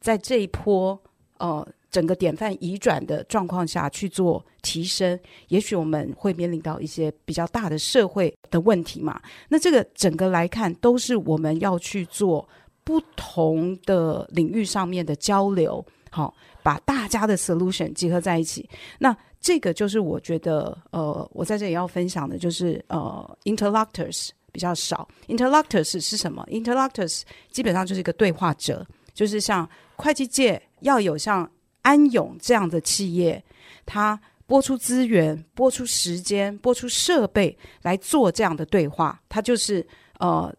[0.01, 0.99] 在这一波
[1.37, 5.17] 呃整个典范移转的状况下去做提升，
[5.47, 9.21] 也许我们会面临到一些比较大的社会的问题嘛。
[9.47, 12.47] 那这个整个来看，都是我们要去做。
[12.87, 16.33] 不同的领域上面的交流，好，
[16.63, 18.67] 把大家的 solution 集合在一起。
[18.97, 25.05] 那这个就是我觉得，呃，我在这里要分享的，就是呃，interlocutors 比较少。
[25.27, 33.43] interlocutors 是什么？interlocutors 基本上就是一个对话者，就是像会计界要有像安永这样的企业，
[33.85, 39.85] 它拨出资源、拨出时间、拨出设备来做这样的对话，它就是
[40.19, 40.55] 呃。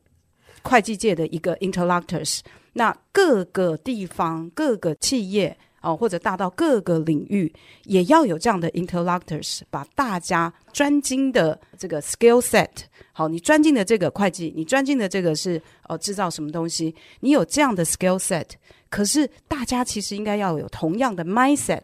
[0.62, 2.40] 会计界的一个 interlocutors，
[2.72, 7.52] 那各个地方、各个企业哦，或者大到各个领域，
[7.84, 12.68] 也要有这样的 interlocutors，把大家专精的这个 skill set，
[13.12, 18.46] 好，你专精的这个会计，你专精的这个是呃制造什么东西，你有这样的 skill set，
[18.90, 21.82] 可是大家其实应该要有同样的 mindset，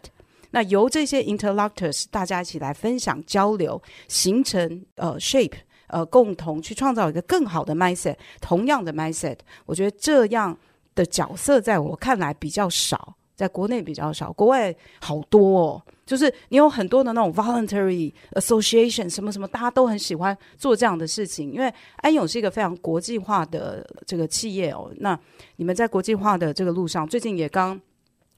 [0.50, 5.54] 那由这些 interlocutors 大家一起来分享交流，形成呃 shape。
[5.94, 10.58] 呃，共同去创造一个更好的 mindset，同样的 mindset，我觉得这样
[10.96, 15.82] 的角色在我看来比较少，在国内比较少，国外好多哦。
[16.04, 24.90] 就是你有很多的那种 voluntary association，什么什么，大家都很喜欢做这样的事情，因为安永是一个非常国际化的这个企业哦。
[24.96, 25.16] 那
[25.58, 27.80] 你们在国际化的这个路上，最近也刚。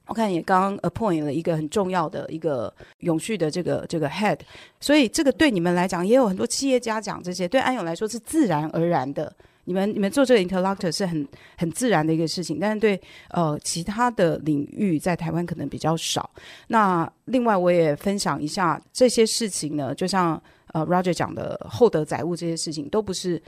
[0.07, 4.39] 我看也刚 appoint 了一个很重要的一个永续的这个这个 head，
[4.81, 9.35] 所以这个对你们来讲也有很多企业家讲这些，对安永来说是自然而然的。
[9.69, 11.27] 你们你们做这个 interlocutor 是很
[11.59, 13.01] 很自然的一个事情，但是对
[13.31, 16.31] 呃其他的领域在台湾可能比较少。
[16.69, 20.41] 那另外我也分享一下这些事情呢，就像
[20.73, 23.43] 呃 Roger 讲的厚德载物这些事情，都不是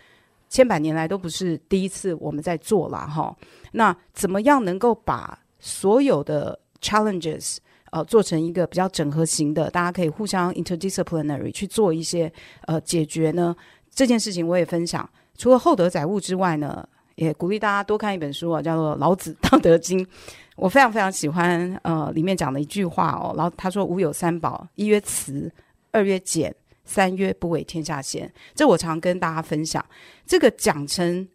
[0.49, 3.33] 千百年来都不是第一次我们在做了哈。
[3.71, 7.57] 那怎么样能够把所有的 challenges，
[7.91, 12.33] 呃，做成一个比较整合型的，大家可以互相 interdisciplinary 去做一些
[12.67, 13.55] 呃解决呢。
[13.91, 15.09] 这件事情我也分享。
[15.37, 20.05] 除了厚德载物之外呢，也鼓励大家多看一本书啊，叫做《老子道德经》。
[20.55, 25.53] 我非常非常喜欢呃里面讲的一句话哦，然后他说：“吾有三宝，一曰慈，
[25.93, 26.55] 二曰俭，
[26.85, 29.85] 三曰不为天下先。”这我常跟大家分享。
[30.27, 31.29] 这个讲成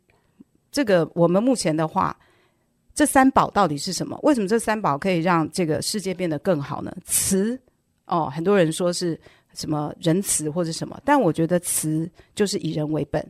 [0.71, 2.17] 这个我们目前的话。
[2.93, 4.19] 这三宝到底是什么？
[4.23, 6.95] 为什么这三宝可以让这个世界变得更好呢？
[7.05, 7.59] 慈
[8.05, 9.19] 哦，很多人说是
[9.53, 13.25] 什么仁慈或者什么，但我觉得慈就是以人为本。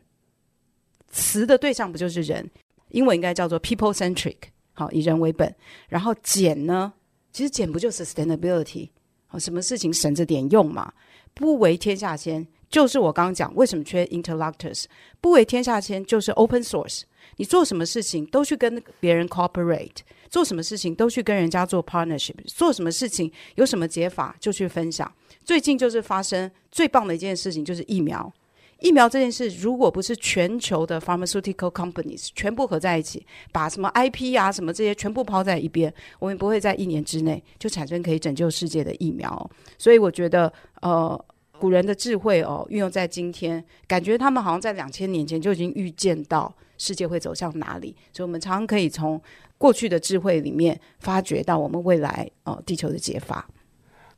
[1.10, 2.50] 慈的对象不就是人？
[2.90, 4.36] 英文应该叫做 people centric，
[4.74, 5.54] 好，以人为本。
[5.88, 6.92] 然后俭呢？
[7.32, 8.90] 其实俭不就是 sustainability？
[9.28, 10.92] 好，什么事情省着点用嘛？
[11.34, 14.86] 不为天下先，就是我刚刚讲为什么缺 interlocutors？
[15.22, 17.04] 不为天下先就是 open source。
[17.36, 19.98] 你做什么事情都去跟别人 cooperate，
[20.28, 25.14] 做什么事情都去跟人家做 partnership，做什么事情有什么解法就去分享。
[25.46, 28.34] 最近就是发生最棒的一件事情，就是疫苗。
[28.80, 39.52] 疫苗这件事，如果不是全球的 pharmaceutical companies 全部合在一起，把什么 IP 啊什么这些全部抛在一边，我们不会在一年之内就产生可以拯救世界的疫苗。
[39.78, 40.52] 所以我觉得，
[40.82, 41.26] 呃，
[41.60, 46.54] 古人的智慧哦，运用在今天，感觉他们好像在两千年前就已经预见到。
[46.76, 47.96] 世界会走向哪里？
[48.12, 49.22] 所以，我们常常可以从
[49.58, 53.48] 过去的智慧里面发掘到我们未来哦地球的解法。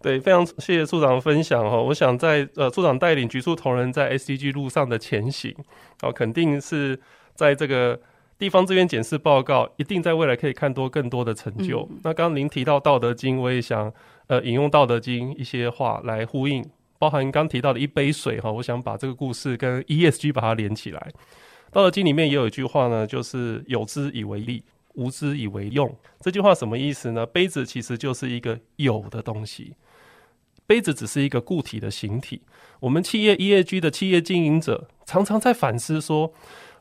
[0.02, 1.84] 对，非常谢谢处长的分享哦。
[1.84, 5.54] 我想在呃处长带领局处同仁在 SDG 路上的前行，
[6.02, 7.00] 哦，肯定是
[7.36, 8.00] 在这个
[8.40, 11.88] 地方资源检视报告，一定在未来可以看多更多的成就。
[11.92, 13.94] 嗯、那刚刚您提到《道德经》，我也想
[14.28, 16.66] 呃引用《道德经》一些话来呼应，
[16.98, 21.12] 包含刚提到的一杯水哈，我想把这个故事跟 ESG 把它连起来。
[21.72, 25.94] 道德经里面也有一句话呢，就是有之以为利，无之以为用。
[26.22, 27.26] 这句话什么意思呢？
[27.26, 29.76] 杯子其实就是一个有的东西，
[30.66, 32.42] 杯子只是一个固体的形体。
[32.80, 36.34] 我们企业 ESG 的企业经营者常常在反思说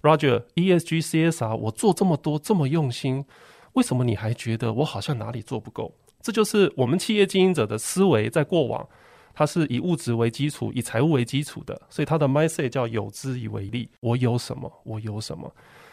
[0.02, 3.24] ，Roger，ESG CSR 我做这么多这么用心，
[3.72, 5.92] 为什么你还觉得我好像哪里做不够？
[6.20, 8.88] 这就是我们企业经营者的思维，在过往，
[9.35, 13.91] 它是以物质为基础，以财务为基础的，所以它的 mindset 叫有之以为利。
[14.01, 14.72] 我有什么？
[14.85, 15.53] 我有什么？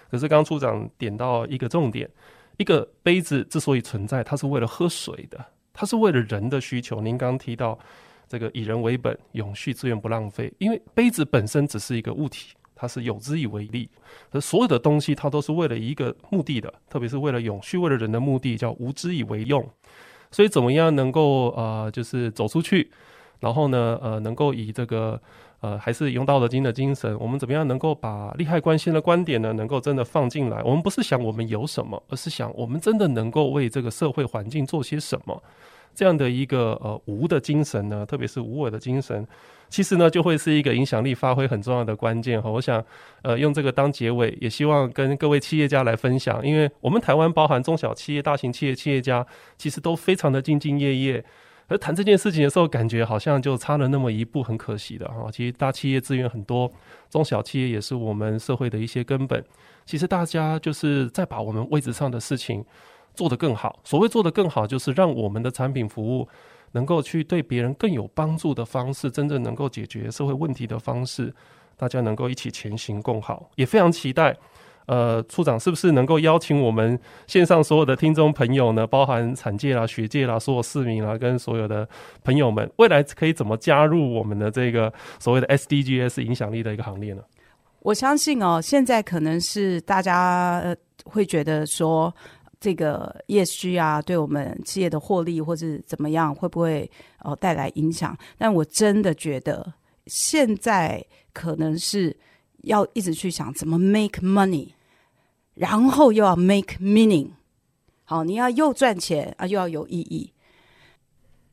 [0.10, 2.10] 可是刚处长点到一个重点，
[2.58, 7.02] 一个杯子之所以存在，它是为了喝水的，它是为了人的需求。
[7.02, 7.78] 您刚刚提到
[8.28, 12.54] 这个以人为本，永续资源不浪费，因为杯子本身只是一个物体。
[12.74, 13.88] 它是有之以为利，
[14.32, 19.64] 而所有的东西它都是为了一个目的的，特别是为了永续、为了人的目的，叫无之以为用。
[20.32, 22.89] 所以怎么样能够呃，就是走出去，
[23.42, 25.20] 然后呢，呃，能够以这个
[25.60, 30.62] 呃，还是用道德经的精神，我们怎么样能够把利害关系的观点呢，能够真的放进来？
[30.64, 35.44] 我们不是想我们有什么，而是想我们真的能够为这个社会环境做些什么。
[35.94, 39.28] 这样的一个呃无的精神呢，特别是无我的精神，
[39.68, 42.50] 其实呢就会是一个影响力发挥很重要的关键哈。
[42.50, 42.82] 我想
[43.24, 49.26] 呃用这个当结尾，也希望跟各位企业家来分享，因为我们台湾包含中小企业、大型企业企业家，
[49.58, 51.26] 其实都非常的兢兢业业。
[51.72, 55.30] 而谈这件事情的时候，感觉好像就差了那么一步，很可惜的哈。
[55.32, 56.72] 其实大企业资源很多，
[57.09, 59.43] 中小企业也是我们社会的一些根本。
[59.86, 62.63] 其实大家就是在把我们位置上的事情。
[63.13, 66.26] 做得更好，所谓做得更好，就是让我们的产品服务
[66.72, 71.36] 能够去对别人更有帮助的方式，真正能够解决社会问题的方式，
[71.76, 73.51] 大家能够一起前行共好。
[73.55, 74.34] 也非常期待，
[74.86, 81.88] 呃，处长是不是能够邀请我们线上所有的听众朋友呢，包含产界啦、学界啦、所有市民啦，跟所有的
[82.24, 87.22] 朋友们，未来可以怎么加入我们的这个所谓的 SDGs 影响力的一个行列呢？
[87.82, 90.76] 我相信哦，现在可能是大家
[91.06, 92.14] 会觉得说。
[92.64, 96.88] 这个 ESG 啊，对我们企业的获利或是怎么样，会不会
[97.24, 98.16] 呃带来影响？
[98.38, 99.74] 但我真的觉得，
[100.06, 101.04] 现在
[101.34, 102.16] 可能是
[102.64, 104.70] 要一直去想怎么 make money，
[105.53, 107.30] 然后又要 make meaning。
[108.03, 110.32] 好，你要又赚钱啊，又要有意义。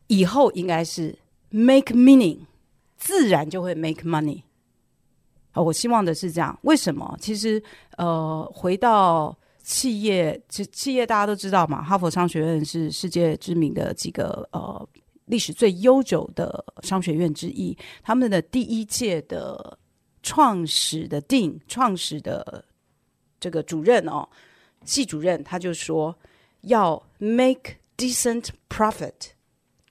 [0.08, 1.18] 以后应该是
[1.50, 2.38] make meaning，
[2.96, 4.42] 自然就会 make money。
[5.50, 6.58] 好，我希望的是这样。
[6.62, 7.16] 为什么？
[7.20, 7.62] 其实
[7.96, 9.36] 呃，回到。
[9.60, 14.88] 企业，其企业大家都知道嘛，哈佛商学院是世界知名的几个呃
[15.26, 17.76] 历史最悠久的商学院之一。
[18.02, 19.78] 他们的第一届的
[20.22, 22.64] 创始的定创始的
[23.40, 24.28] 这个主任哦，
[24.84, 26.16] 系主任他就说
[26.62, 29.30] 要 make decent profit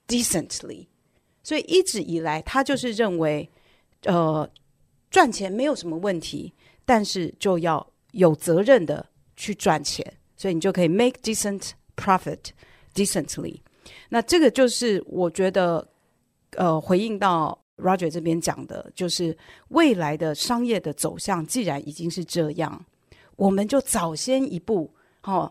[0.06, 0.86] decently，
[1.42, 3.48] 所以一直以来他就是认为
[4.04, 4.48] 呃
[5.10, 6.52] 赚钱没有什么问题，
[6.84, 9.06] 但是就要有责任的。
[9.40, 10.04] 去赚钱，
[10.36, 12.40] 所以你就可以 make decent profit
[12.92, 13.60] decently。
[14.08, 15.88] 那这个就是我觉得，
[16.56, 19.36] 呃，回应到 Roger 这边讲的，就是
[19.68, 22.84] 未来的商业的走向，既然已经是这样，
[23.36, 25.50] 我们就早先一步，哦，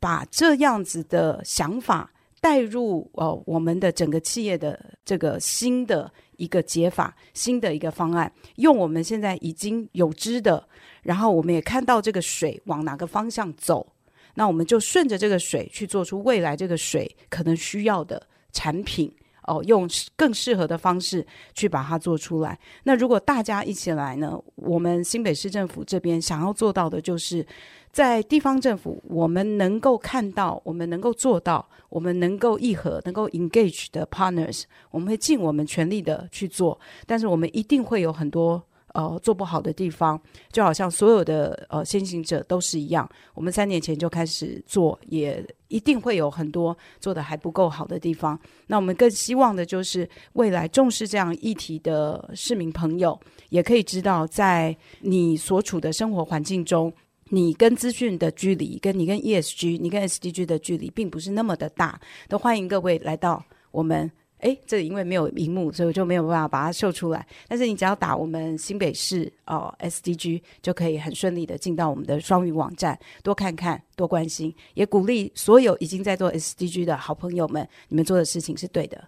[0.00, 2.10] 把这样子的想法
[2.40, 10.66] 带入呃我们的整个企业的这个新的一个解法，新的一个方案，用我们现在已经有知的。
[11.02, 13.86] 然后我们也看到这个水往哪个方向走，
[14.34, 19.14] 那我们就顺着这个水去做出未来这个水可能需要的产品
[19.46, 22.58] 哦，用更适合的方式去把它做出来。
[22.84, 27.46] 那如果大家一起来呢，我们新北市政府这边想要做到的就是，
[27.90, 38.62] 在地方政府我们能够看到，我们能够做到，我们能够议和，能够 engage 的 partners，我们会尽我们全力的去做，但是我们一定会有很多。
[38.94, 40.20] 呃，做不好的地方，
[40.52, 43.08] 就好像所有的呃先行者都是一样。
[43.34, 48.38] 我们三年前就开始做，也一定会有很多做得还不够好的地方。
[48.68, 53.18] 那我们更希望的就是未来重视这样议题的市民朋友，
[53.48, 56.92] 也可以知道，在你所处的生活环境中，
[57.30, 62.00] 你跟资讯的距离，跟你跟 ESG、你跟 SDG 的距离，并不是那么的大。
[62.28, 64.08] 都欢迎各位来到我们。
[64.44, 67.26] 哎，这里因为没有荧幕，所以就没有办法把它秀出来。
[67.48, 79.02] 但是你只要打我们新北市哦 SDG，就可以很顺利的进到我们的双语网站，多看看，多关心，也鼓励所有已经在做 SDG 的好朋友们，你们做的事情是对的。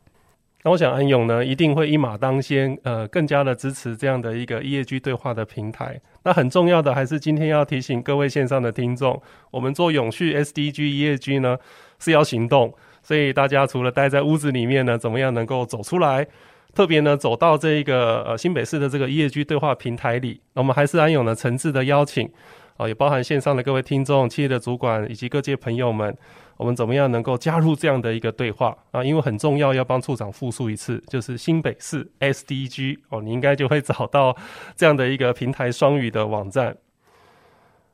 [0.63, 6.01] 那我想安永呢，一定会一马当先，呃，更加的支持这样的一个 EAG 对话的平台。
[6.25, 9.21] 那很重要的还是今天要提醒各位线上的听众，
[9.51, 11.59] 我们做永续 SDG EAG 呢
[11.99, 12.73] 是要行动。
[13.07, 16.27] 所以大家除了待在屋子里面呢，怎么样能够走出来？
[16.75, 22.29] 特别呢，走到这一个呃新北市的这个 ESG 对话平台里，我们还是安永呢诚挚的邀请
[22.77, 26.13] 啊，也包含线上的各位听众、企业的主管以及各界朋友们，
[26.57, 29.05] 我们怎么样能够加入这样的一个对话啊？
[29.05, 34.37] 因为很重要，要帮处长复述一次，就是新北市 SDG 哦，你应该就会找到
[34.75, 36.77] 这样的一个平台双语的网站。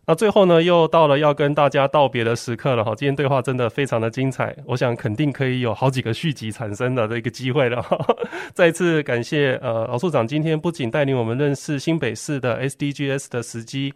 [0.05, 2.93] 那最后呢，又到了要跟大家道别的时刻了哈。
[2.93, 7.85] 今天对话真的非常的精彩，我想肯定可以有好几个续集产生的这个机会了。
[8.53, 13.95] 再次感谢呃老处长今天不仅带领我们认识新北市的 SDGs 的时机，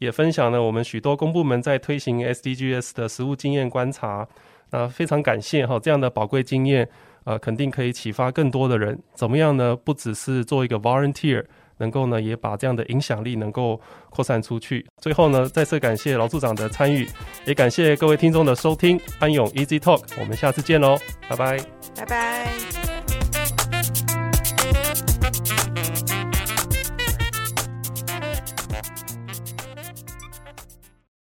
[0.00, 4.26] 也分享了我们许多公部门在推行 SDGs 的实务经验观察。
[4.72, 6.88] 那非常感谢哈，这样的宝贵经验，
[7.22, 8.98] 呃，肯定可以启发更多的人。
[9.14, 9.76] 怎么样呢？
[9.76, 11.44] 不只是做一个 volunteer。
[11.78, 14.86] 能够呢，也把这样的影响力能够扩散出去。
[15.00, 17.08] 最后呢，再次感谢老处长的参与，
[17.44, 19.00] 也感谢各位听众的收听。
[19.18, 20.96] 安永 Easy Talk，我们下次见喽，
[21.28, 21.58] 拜拜，
[21.96, 22.85] 拜拜。